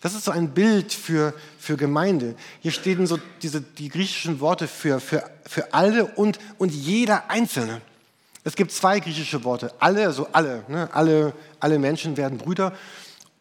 Das 0.00 0.16
ist 0.16 0.24
so 0.24 0.32
ein 0.32 0.52
Bild 0.52 0.92
für, 0.92 1.34
für 1.56 1.76
Gemeinde. 1.76 2.34
Hier 2.62 2.72
stehen 2.72 3.06
so 3.06 3.20
diese, 3.42 3.60
die 3.60 3.90
griechischen 3.90 4.40
Worte 4.40 4.66
für, 4.66 4.98
für, 4.98 5.30
für 5.46 5.72
alle 5.72 6.04
und, 6.04 6.40
und 6.58 6.72
jeder 6.72 7.30
Einzelne. 7.30 7.80
Es 8.48 8.56
gibt 8.56 8.72
zwei 8.72 8.98
griechische 8.98 9.44
Worte. 9.44 9.74
Alle, 9.78 10.06
also 10.06 10.26
alle, 10.32 10.64
ne? 10.68 10.88
alle, 10.94 11.34
alle 11.60 11.78
Menschen 11.78 12.16
werden 12.16 12.38
Brüder. 12.38 12.72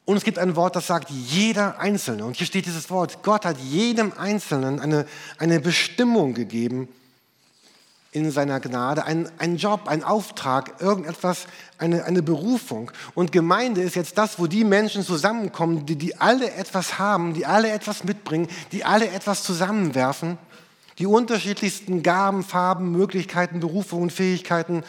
Und 0.03 0.17
es 0.17 0.25
gibt 0.25 0.37
ein 0.37 0.57
Wort, 0.57 0.75
das 0.75 0.87
sagt 0.87 1.09
jeder 1.09 1.79
Einzelne. 1.79 2.25
Und 2.25 2.35
hier 2.35 2.45
steht 2.45 2.65
dieses 2.65 2.89
Wort, 2.89 3.23
Gott 3.23 3.45
hat 3.45 3.57
jedem 3.57 4.11
Einzelnen 4.17 4.81
eine, 4.81 5.05
eine 5.37 5.61
Bestimmung 5.61 6.33
gegeben 6.33 6.89
in 8.11 8.31
seiner 8.31 8.59
Gnade, 8.59 9.05
ein, 9.05 9.31
ein 9.37 9.55
Job, 9.55 9.87
ein 9.87 10.03
Auftrag, 10.03 10.81
irgendetwas, 10.81 11.45
eine, 11.77 12.03
eine 12.03 12.21
Berufung. 12.21 12.91
Und 13.15 13.31
Gemeinde 13.31 13.83
ist 13.83 13.95
jetzt 13.95 14.17
das, 14.17 14.39
wo 14.39 14.47
die 14.47 14.65
Menschen 14.65 15.03
zusammenkommen, 15.03 15.85
die, 15.85 15.95
die 15.95 16.17
alle 16.17 16.51
etwas 16.51 16.99
haben, 16.99 17.33
die 17.33 17.45
alle 17.45 17.71
etwas 17.71 18.03
mitbringen, 18.03 18.49
die 18.73 18.83
alle 18.83 19.09
etwas 19.09 19.41
zusammenwerfen, 19.43 20.37
die 20.99 21.05
unterschiedlichsten 21.05 22.03
Gaben, 22.03 22.43
Farben, 22.43 22.91
Möglichkeiten, 22.91 23.59
Berufungen, 23.59 24.09
Fähigkeiten, 24.09 24.83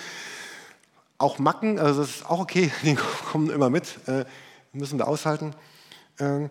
auch 1.19 1.39
Macken, 1.39 1.79
also 1.79 2.01
das 2.01 2.17
ist 2.17 2.27
auch 2.31 2.41
okay, 2.41 2.71
die 2.83 2.97
kommen 3.31 3.51
immer 3.51 3.71
mit. 3.71 3.99
Äh, 4.07 4.25
müssen 4.73 4.99
wir 4.99 5.09
aushalten. 5.09 5.55
Ähm, 6.21 6.51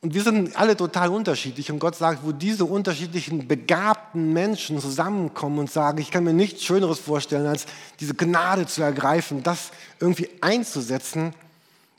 und 0.00 0.14
wir 0.14 0.22
sind 0.22 0.56
alle 0.56 0.76
total 0.76 1.10
unterschiedlich. 1.10 1.70
Und 1.70 1.78
Gott 1.78 1.94
sagt, 1.94 2.24
wo 2.24 2.32
diese 2.32 2.64
unterschiedlichen 2.64 3.46
begabten 3.46 4.32
Menschen 4.32 4.80
zusammenkommen 4.80 5.60
und 5.60 5.70
sagen, 5.70 5.98
ich 5.98 6.10
kann 6.10 6.24
mir 6.24 6.32
nichts 6.32 6.64
Schöneres 6.64 6.98
vorstellen, 6.98 7.46
als 7.46 7.66
diese 8.00 8.14
Gnade 8.14 8.66
zu 8.66 8.82
ergreifen, 8.82 9.44
das 9.44 9.70
irgendwie 10.00 10.28
einzusetzen, 10.40 11.34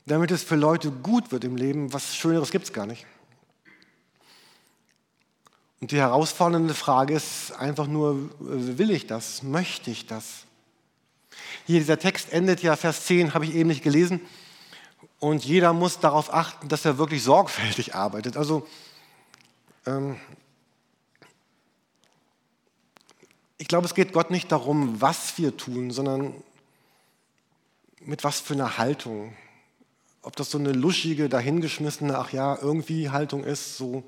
damit 0.04 0.30
es 0.32 0.42
für 0.42 0.56
Leute 0.56 0.90
gut 0.90 1.32
wird 1.32 1.44
im 1.44 1.56
Leben. 1.56 1.94
Was 1.94 2.14
Schöneres 2.14 2.50
gibt 2.50 2.66
es 2.66 2.74
gar 2.74 2.84
nicht. 2.84 3.06
Und 5.80 5.90
die 5.90 5.98
herausfordernde 5.98 6.74
Frage 6.74 7.14
ist 7.14 7.52
einfach 7.52 7.86
nur, 7.86 8.30
will 8.38 8.90
ich 8.90 9.06
das? 9.06 9.42
Möchte 9.42 9.90
ich 9.90 10.06
das? 10.06 10.44
Hier 11.66 11.78
dieser 11.78 11.98
Text 11.98 12.32
endet 12.32 12.62
ja, 12.62 12.76
Vers 12.76 13.06
10, 13.06 13.34
habe 13.34 13.44
ich 13.44 13.54
eben 13.54 13.68
nicht 13.68 13.82
gelesen. 13.82 14.20
Und 15.18 15.44
jeder 15.44 15.72
muss 15.72 16.00
darauf 16.00 16.32
achten, 16.32 16.68
dass 16.68 16.84
er 16.84 16.98
wirklich 16.98 17.22
sorgfältig 17.22 17.94
arbeitet. 17.94 18.36
Also 18.36 18.66
ähm, 19.86 20.16
ich 23.58 23.68
glaube, 23.68 23.86
es 23.86 23.94
geht 23.94 24.12
Gott 24.12 24.30
nicht 24.30 24.52
darum, 24.52 25.00
was 25.00 25.38
wir 25.38 25.56
tun, 25.56 25.90
sondern 25.90 26.34
mit 28.00 28.24
was 28.24 28.40
für 28.40 28.54
einer 28.54 28.76
Haltung. 28.76 29.34
Ob 30.22 30.36
das 30.36 30.50
so 30.50 30.58
eine 30.58 30.72
luschige, 30.72 31.28
dahingeschmissene, 31.28 32.18
ach 32.18 32.32
ja, 32.32 32.58
irgendwie 32.60 33.10
Haltung 33.10 33.44
ist, 33.44 33.76
so. 33.76 34.04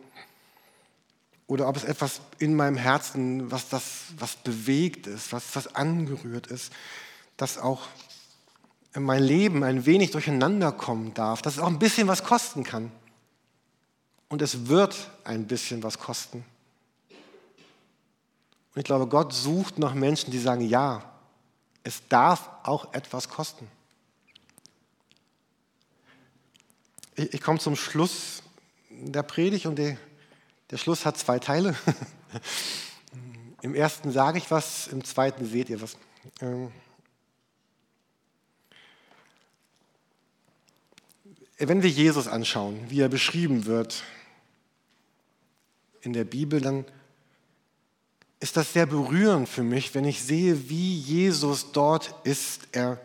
Oder 1.46 1.68
ob 1.68 1.76
es 1.76 1.85
etwas 1.85 2.20
in 2.38 2.56
meinem 2.56 2.76
Herzen, 2.76 3.50
was 3.50 3.68
das, 3.68 4.06
was 4.18 4.37
bewegt 4.37 5.06
ist, 5.06 5.32
was, 5.32 5.54
was 5.54 5.74
angerührt 5.74 6.48
ist, 6.48 6.72
das 7.37 7.59
auch 7.59 7.82
mein 8.94 9.22
Leben 9.22 9.62
ein 9.62 9.87
wenig 9.87 10.11
durcheinander 10.11 10.72
kommen 10.72 11.14
darf, 11.14 11.42
dass 11.42 11.54
es 11.54 11.61
auch 11.61 11.68
ein 11.68 11.78
bisschen 11.78 12.09
was 12.09 12.24
kosten 12.24 12.64
kann. 12.64 12.90
Und 14.28 14.42
es 14.42 14.66
wird 14.66 15.11
ein 15.24 15.46
bisschen 15.46 15.82
was 15.82 15.98
kosten. 15.98 16.44
Und 17.09 18.80
ich 18.80 18.85
glaube, 18.85 19.06
Gott 19.06 19.32
sucht 19.32 19.78
nach 19.78 19.94
Menschen, 19.94 20.30
die 20.30 20.38
sagen, 20.38 20.62
ja, 20.62 21.12
es 21.82 22.02
darf 22.09 22.50
auch 22.64 22.92
etwas 22.92 23.28
kosten. 23.28 23.68
Ich, 27.14 27.35
ich 27.35 27.40
komme 27.40 27.59
zum 27.59 27.76
Schluss 27.76 28.42
der 28.90 29.22
Predigt 29.22 29.66
und 29.66 29.76
der, 29.76 29.96
der 30.70 30.79
Schluss 30.79 31.05
hat 31.05 31.16
zwei 31.16 31.38
Teile. 31.38 31.76
Im 33.62 33.74
ersten 33.74 34.12
sage 34.12 34.38
ich 34.38 34.50
was, 34.50 34.87
im 34.88 35.02
zweiten 35.02 35.46
seht 35.46 35.70
ihr 35.70 35.81
was. 35.81 35.96
Ähm, 36.40 36.70
wenn 41.59 41.83
wir 41.83 41.90
Jesus 41.90 42.29
anschauen, 42.29 42.85
wie 42.88 43.00
er 43.00 43.09
beschrieben 43.09 43.64
wird 43.64 44.05
in 46.02 46.12
der 46.12 46.24
Bibel, 46.24 46.61
dann 46.61 46.85
ist 48.38 48.57
das 48.57 48.72
sehr 48.72 48.87
berührend 48.87 49.48
für 49.48 49.62
mich, 49.62 49.94
wenn 49.94 50.05
ich 50.05 50.22
sehe, 50.22 50.68
wie 50.68 50.94
Jesus 50.94 51.72
dort 51.72 52.14
ist. 52.24 52.68
Er, 52.72 53.00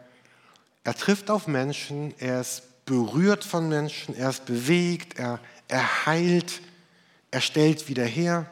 er 0.83 0.93
trifft 0.93 1.31
auf 1.31 1.47
Menschen, 1.47 2.13
er 2.19 2.41
ist 2.41 2.85
berührt 2.85 3.45
von 3.45 3.69
Menschen, 3.69 4.15
er 4.15 4.29
ist 4.29 4.45
bewegt, 4.45 5.17
er, 5.17 5.39
er 5.69 6.05
heilt, 6.05 6.61
er 7.31 7.41
stellt 7.41 7.87
wieder 7.87 8.05
her. 8.05 8.49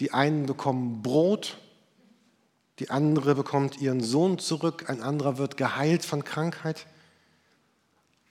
Die 0.00 0.12
einen 0.12 0.46
bekommen 0.46 1.02
Brot, 1.02 1.58
die 2.78 2.90
andere 2.90 3.34
bekommt 3.34 3.80
ihren 3.80 4.02
Sohn 4.02 4.38
zurück, 4.38 4.84
ein 4.88 5.02
anderer 5.02 5.38
wird 5.38 5.56
geheilt 5.56 6.04
von 6.04 6.24
Krankheit. 6.24 6.86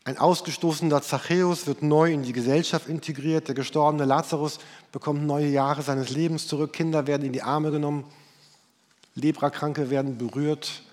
Ein 0.05 0.17
ausgestoßener 0.17 1.01
Zachäus 1.01 1.67
wird 1.67 1.83
neu 1.83 2.13
in 2.13 2.23
die 2.23 2.31
Gesellschaft 2.31 2.87
integriert. 2.87 3.49
Der 3.49 3.55
gestorbene 3.55 4.05
Lazarus 4.05 4.59
bekommt 4.93 5.25
neue 5.25 5.47
Jahre 5.47 5.81
seines 5.81 6.09
Lebens 6.09 6.47
zurück. 6.47 6.71
Kinder 6.71 7.07
werden 7.07 7.25
in 7.25 7.33
die 7.33 7.41
Arme 7.41 7.71
genommen. 7.71 8.05
Leprakranke 9.15 9.89
werden 9.89 10.17
berührt. 10.17 10.83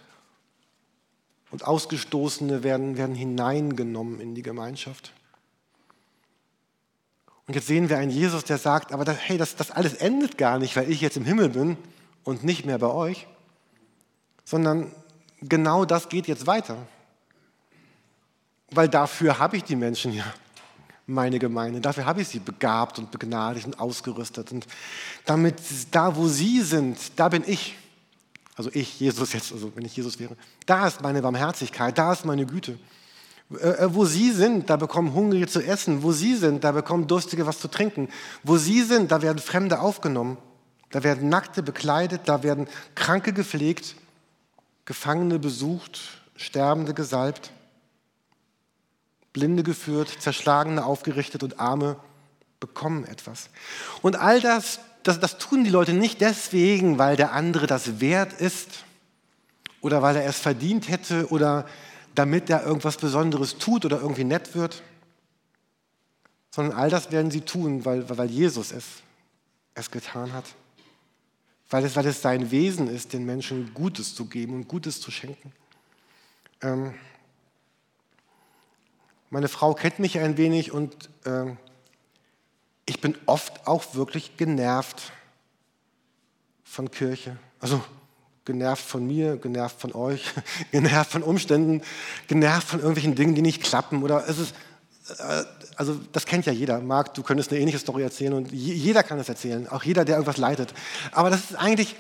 Und 1.53 1.65
Ausgestoßene 1.65 2.65
werden, 2.65 2.97
werden 2.97 3.15
hineingenommen 3.15 4.19
in 4.19 4.35
die 4.35 4.43
Gemeinschaft. 4.43 5.13
Und 7.47 7.55
jetzt 7.55 7.67
sehen 7.67 7.89
wir 7.89 7.99
einen 7.99 8.11
Jesus, 8.11 8.45
der 8.45 8.59
sagt, 8.59 8.93
aber 8.93 9.05
das, 9.05 9.19
hey, 9.21 9.37
das, 9.37 9.57
das 9.57 9.71
alles 9.71 9.95
endet 9.95 10.39
gar 10.39 10.59
nicht, 10.59 10.77
weil 10.77 10.91
ich 10.91 11.01
jetzt 11.01 11.17
im 11.17 11.25
Himmel 11.25 11.51
bin 11.51 11.77
und 12.25 12.43
nicht 12.43 12.65
mehr 12.65 12.79
bei 12.79 12.89
euch, 12.89 13.27
sondern 14.45 14.91
genau 15.43 15.85
das 15.85 16.09
geht 16.09 16.27
jetzt 16.27 16.47
weiter. 16.47 16.79
Weil 18.71 18.89
dafür 18.89 19.39
habe 19.39 19.59
ich 19.59 19.65
die 19.65 19.77
Menschen 19.77 20.15
ja, 20.15 20.25
meine 21.07 21.39
Gemeinde. 21.39 21.81
Dafür 21.81 22.07
habe 22.07 22.23
ich 22.23 22.29
sie 22.29 22.39
begabt 22.39 22.99
und 22.99 23.11
begnadigt 23.11 23.67
und 23.67 23.79
ausgerüstet. 23.79 24.51
Und 24.51 24.67
damit 25.27 25.57
da, 25.91 26.17
wo 26.17 26.29
sie 26.29 26.63
sind, 26.63 26.99
da 27.17 27.29
bin 27.29 27.45
ich. 27.47 27.77
Also 28.57 28.71
ich, 28.73 29.01
Jesus 29.01 29.33
jetzt, 29.33 29.53
also 29.53 29.73
wenn 29.75 29.85
ich 29.85 29.97
Jesus 29.97 30.19
wäre. 30.19 30.37
Da 30.65 30.87
ist 30.87 31.03
meine 31.03 31.21
Barmherzigkeit, 31.21 31.99
da 31.99 32.13
ist 32.13 32.25
meine 32.25 32.47
Güte. 32.47 32.79
Äh, 33.53 33.57
äh, 33.57 33.95
wo 33.95 34.05
sie 34.05 34.31
sind, 34.33 34.71
da 34.71 34.77
bekommen 34.77 35.15
Hungrige 35.15 35.47
zu 35.47 35.63
essen. 35.63 36.03
Wo 36.03 36.13
sie 36.13 36.37
sind, 36.37 36.65
da 36.65 36.73
bekommen 36.73 37.07
Durstige 37.07 37.47
was 37.47 37.61
zu 37.61 37.69
trinken. 37.69 38.09
Wo 38.43 38.57
sie 38.57 38.83
sind, 38.83 39.11
da 39.13 39.23
werden 39.23 39.39
Fremde 39.39 39.81
aufgenommen. 39.81 40.39
Da 40.91 41.03
werden 41.03 41.29
Nackte 41.29 41.63
bekleidet, 41.63 42.23
da 42.27 42.43
werden 42.43 42.69
Kranke 42.95 43.33
gepflegt, 43.33 43.97
Gefangene 44.85 45.39
besucht, 45.39 46.01
Sterbende 46.37 46.95
gesalbt. 46.95 47.51
Blinde 49.33 49.65
geführt, 49.65 50.09
Zerschlagene 50.21 50.85
aufgerichtet 50.85 51.43
und 51.43 51.59
Arme 51.59 51.97
bekommen 52.61 53.05
etwas. 53.05 53.51
Und 54.01 54.15
all 54.15 54.41
das, 54.41 54.79
das, 55.03 55.19
das 55.19 55.39
tun 55.39 55.65
die 55.65 55.71
Leute 55.71 55.93
nicht 55.93 56.21
deswegen, 56.21 56.99
weil 56.99 57.17
der 57.17 57.33
andere 57.33 57.67
das 57.67 58.01
wert 58.01 58.33
ist 58.33 58.85
oder 59.81 60.01
weil 60.03 60.15
er 60.15 60.27
es 60.27 60.39
verdient 60.39 60.89
hätte 60.89 61.27
oder 61.31 61.67
damit 62.15 62.51
er 62.51 62.65
irgendwas 62.65 62.97
Besonderes 62.97 63.59
tut 63.59 63.85
oder 63.85 64.01
irgendwie 64.01 64.25
nett 64.25 64.55
wird, 64.55 64.83
sondern 66.51 66.79
all 66.79 66.91
das 66.91 67.11
werden 67.11 67.31
sie 67.31 67.41
tun, 67.41 67.85
weil, 67.85 68.09
weil 68.17 68.31
Jesus 68.31 68.71
es, 68.71 68.85
es 69.75 69.91
getan 69.91 70.33
hat. 70.33 70.45
Weil 71.71 71.85
es, 71.85 71.97
weil 71.97 72.07
es 72.07 72.23
sein 72.23 72.51
Wesen 72.51 72.89
ist, 72.89 73.13
den 73.13 73.25
Menschen 73.25 73.75
Gutes 73.75 74.15
zu 74.15 74.27
geben 74.27 74.55
und 74.55 74.69
Gutes 74.69 75.01
zu 75.01 75.11
schenken. 75.11 75.53
Ähm, 76.63 76.95
meine 79.31 79.49
Frau 79.49 79.75
kennt 79.75 79.99
mich 79.99 80.19
ein 80.21 80.37
wenig 80.37 80.71
und 80.71 81.11
äh, 81.25 81.57
ich 82.87 83.01
bin 83.01 83.17
oft 83.27 83.67
auch 83.67 83.95
wirklich 83.95 84.37
genervt 84.37 85.11
von 86.63 86.91
Kirche. 86.91 87.37
Also 87.59 87.83
genervt 88.45 88.85
von 88.85 89.07
mir, 89.07 89.37
genervt 89.37 89.81
von 89.81 89.95
euch, 89.95 90.25
genervt 90.71 91.11
von 91.11 91.23
Umständen, 91.23 91.83
genervt 92.29 92.69
von 92.69 92.81
irgendwelchen 92.81 93.15
Dingen, 93.15 93.35
die 93.35 93.43
nicht 93.43 93.63
klappen. 93.63 94.03
Oder 94.03 94.29
es 94.29 94.39
ist, 94.39 94.55
äh, 95.19 95.45
also 95.77 95.99
das 96.13 96.27
kennt 96.27 96.47
ja 96.47 96.53
jeder. 96.53 96.81
Marc, 96.81 97.15
du 97.15 97.23
könntest 97.23 97.51
eine 97.51 97.61
ähnliche 97.61 97.79
Story 97.79 98.03
erzählen 98.03 98.35
und 98.35 98.53
jeder 98.53 99.03
kann 99.03 99.19
es 99.19 99.29
erzählen, 99.29 99.69
auch 99.69 99.83
jeder, 99.83 100.05
der 100.05 100.17
irgendwas 100.17 100.37
leitet. 100.37 100.75
Aber 101.13 101.31
das 101.31 101.51
ist 101.51 101.57
eigentlich, 101.57 101.97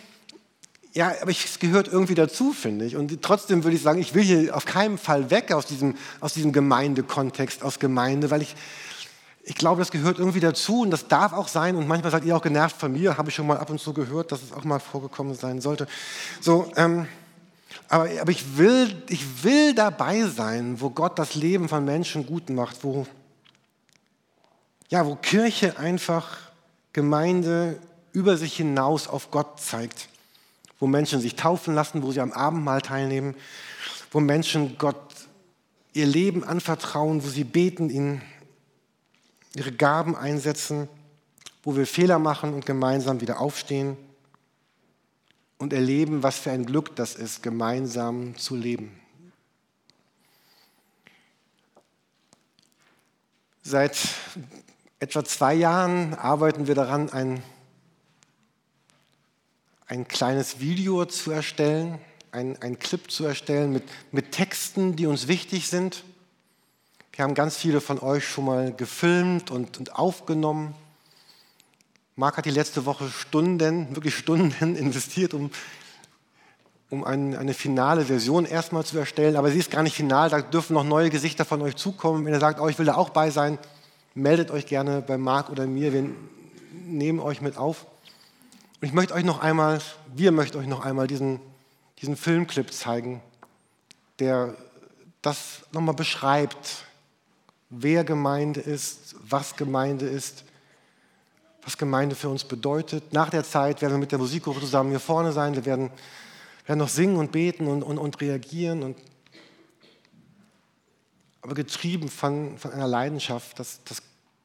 ja, 0.92 1.12
aber 1.20 1.30
es 1.30 1.58
gehört 1.58 1.88
irgendwie 1.88 2.14
dazu, 2.14 2.52
finde 2.52 2.84
ich. 2.84 2.96
Und 2.96 3.22
trotzdem 3.22 3.64
würde 3.64 3.76
ich 3.76 3.82
sagen, 3.82 4.00
ich 4.00 4.14
will 4.14 4.22
hier 4.22 4.56
auf 4.56 4.64
keinen 4.64 4.98
Fall 4.98 5.30
weg 5.30 5.52
aus 5.52 5.66
diesem, 5.66 5.96
aus 6.20 6.34
diesem 6.34 6.52
Gemeindekontext, 6.52 7.62
aus 7.62 7.78
Gemeinde, 7.78 8.30
weil 8.30 8.42
ich, 8.42 8.54
ich 9.46 9.54
glaube, 9.54 9.80
das 9.80 9.90
gehört 9.90 10.18
irgendwie 10.18 10.40
dazu 10.40 10.80
und 10.80 10.90
das 10.90 11.06
darf 11.06 11.32
auch 11.32 11.48
sein. 11.48 11.76
Und 11.76 11.86
manchmal 11.86 12.10
seid 12.10 12.24
ihr 12.24 12.36
auch 12.36 12.42
genervt 12.42 12.76
von 12.76 12.92
mir, 12.92 13.18
habe 13.18 13.28
ich 13.28 13.34
schon 13.34 13.46
mal 13.46 13.58
ab 13.58 13.68
und 13.68 13.78
zu 13.78 13.92
gehört, 13.92 14.32
dass 14.32 14.42
es 14.42 14.52
auch 14.52 14.64
mal 14.64 14.78
vorgekommen 14.78 15.34
sein 15.34 15.60
sollte. 15.60 15.86
So, 16.40 16.72
ähm, 16.76 17.06
aber, 17.88 18.08
aber 18.20 18.30
ich, 18.30 18.56
will, 18.56 19.02
ich 19.08 19.44
will 19.44 19.74
dabei 19.74 20.22
sein, 20.22 20.80
wo 20.80 20.90
Gott 20.90 21.18
das 21.18 21.34
Leben 21.34 21.68
von 21.68 21.84
Menschen 21.84 22.24
gut 22.24 22.48
macht, 22.48 22.82
wo, 22.82 23.06
ja, 24.88 25.04
wo 25.04 25.16
Kirche 25.16 25.78
einfach 25.78 26.38
Gemeinde 26.94 27.78
über 28.12 28.38
sich 28.38 28.56
hinaus 28.56 29.08
auf 29.08 29.30
Gott 29.30 29.60
zeigt, 29.60 30.08
wo 30.80 30.86
Menschen 30.86 31.20
sich 31.20 31.36
taufen 31.36 31.74
lassen, 31.74 32.02
wo 32.02 32.12
sie 32.12 32.20
am 32.20 32.32
Abendmahl 32.32 32.80
teilnehmen, 32.80 33.34
wo 34.10 34.20
Menschen 34.20 34.78
Gott 34.78 34.96
ihr 35.92 36.06
Leben 36.06 36.44
anvertrauen, 36.44 37.22
wo 37.22 37.28
sie 37.28 37.44
beten, 37.44 37.90
ihn 37.90 38.22
ihre 39.54 39.72
Gaben 39.72 40.16
einsetzen, 40.16 40.88
wo 41.62 41.76
wir 41.76 41.86
Fehler 41.86 42.18
machen 42.18 42.52
und 42.52 42.66
gemeinsam 42.66 43.20
wieder 43.20 43.40
aufstehen 43.40 43.96
und 45.58 45.72
erleben, 45.72 46.22
was 46.22 46.38
für 46.38 46.50
ein 46.50 46.66
Glück 46.66 46.94
das 46.96 47.14
ist, 47.14 47.42
gemeinsam 47.42 48.36
zu 48.36 48.56
leben. 48.56 49.00
Seit 53.62 53.96
etwa 54.98 55.24
zwei 55.24 55.54
Jahren 55.54 56.14
arbeiten 56.14 56.66
wir 56.66 56.74
daran, 56.74 57.08
ein, 57.10 57.42
ein 59.86 60.06
kleines 60.06 60.60
Video 60.60 61.06
zu 61.06 61.30
erstellen, 61.30 61.98
ein, 62.30 62.60
ein 62.60 62.78
Clip 62.78 63.10
zu 63.10 63.24
erstellen 63.24 63.72
mit, 63.72 63.84
mit 64.12 64.32
Texten, 64.32 64.96
die 64.96 65.06
uns 65.06 65.28
wichtig 65.28 65.68
sind 65.68 66.04
wir 67.16 67.22
haben 67.22 67.34
ganz 67.34 67.56
viele 67.56 67.80
von 67.80 68.00
euch 68.00 68.26
schon 68.26 68.44
mal 68.44 68.72
gefilmt 68.72 69.52
und, 69.52 69.78
und 69.78 69.94
aufgenommen. 69.94 70.74
Marc 72.16 72.36
hat 72.36 72.44
die 72.44 72.50
letzte 72.50 72.86
Woche 72.86 73.08
Stunden, 73.08 73.94
wirklich 73.94 74.16
Stunden 74.16 74.76
investiert, 74.76 75.32
um, 75.32 75.50
um 76.90 77.04
ein, 77.04 77.36
eine 77.36 77.54
finale 77.54 78.06
Version 78.06 78.46
erstmal 78.46 78.84
zu 78.84 78.98
erstellen. 78.98 79.36
Aber 79.36 79.50
sie 79.52 79.60
ist 79.60 79.70
gar 79.70 79.84
nicht 79.84 79.94
final, 79.94 80.28
da 80.28 80.40
dürfen 80.40 80.74
noch 80.74 80.82
neue 80.82 81.08
Gesichter 81.08 81.44
von 81.44 81.62
euch 81.62 81.76
zukommen. 81.76 82.24
Wenn 82.24 82.32
ihr 82.32 82.40
sagt, 82.40 82.60
oh, 82.60 82.68
ich 82.68 82.78
will 82.80 82.86
da 82.86 82.96
auch 82.96 83.10
bei 83.10 83.30
sein, 83.30 83.58
meldet 84.14 84.50
euch 84.50 84.66
gerne 84.66 85.00
bei 85.00 85.16
Marc 85.16 85.50
oder 85.50 85.68
mir. 85.68 85.92
Wir 85.92 86.10
nehmen 86.84 87.20
euch 87.20 87.40
mit 87.40 87.56
auf. 87.56 87.86
Und 88.80 88.88
ich 88.88 88.92
möchte 88.92 89.14
euch 89.14 89.24
noch 89.24 89.40
einmal, 89.40 89.80
wir 90.14 90.32
möchten 90.32 90.58
euch 90.58 90.66
noch 90.66 90.84
einmal 90.84 91.06
diesen, 91.06 91.38
diesen 92.02 92.16
Filmclip 92.16 92.72
zeigen, 92.72 93.22
der 94.18 94.56
das 95.22 95.62
nochmal 95.72 95.94
beschreibt, 95.94 96.84
wer 97.76 98.04
Gemeinde 98.04 98.60
ist, 98.60 99.16
was 99.28 99.56
Gemeinde 99.56 100.06
ist, 100.06 100.44
was 101.62 101.78
Gemeinde 101.78 102.14
für 102.14 102.28
uns 102.28 102.44
bedeutet. 102.44 103.12
Nach 103.12 103.30
der 103.30 103.44
Zeit 103.44 103.80
werden 103.82 103.94
wir 103.94 103.98
mit 103.98 104.12
der 104.12 104.18
Musikgruppe 104.18 104.60
zusammen 104.60 104.90
hier 104.90 105.00
vorne 105.00 105.32
sein. 105.32 105.54
Wir 105.54 105.64
werden, 105.64 105.90
werden 106.66 106.78
noch 106.78 106.88
singen 106.88 107.16
und 107.16 107.32
beten 107.32 107.66
und, 107.66 107.82
und, 107.82 107.98
und 107.98 108.20
reagieren. 108.20 108.82
Und, 108.82 108.98
aber 111.40 111.54
getrieben 111.54 112.08
von, 112.08 112.58
von 112.58 112.72
einer 112.72 112.86
Leidenschaft, 112.86 113.58
dass, 113.58 113.82
dass 113.84 114.02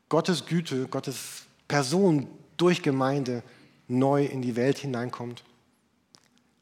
Gottes 0.07 0.45
Güte, 0.45 0.87
Gottes 0.87 1.43
Person 1.67 2.27
durch 2.57 2.81
Gemeinde 2.81 3.43
neu 3.87 4.25
in 4.25 4.41
die 4.41 4.55
Welt 4.55 4.77
hineinkommt. 4.77 5.43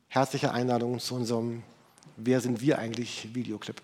Herzliche 0.09 0.51
Einladung 0.51 0.99
zu 0.99 1.15
unserem 1.15 1.63
Wer 2.19 2.41
sind 2.41 2.61
wir 2.61 2.79
eigentlich 2.79 3.29
Videoclip. 3.35 3.79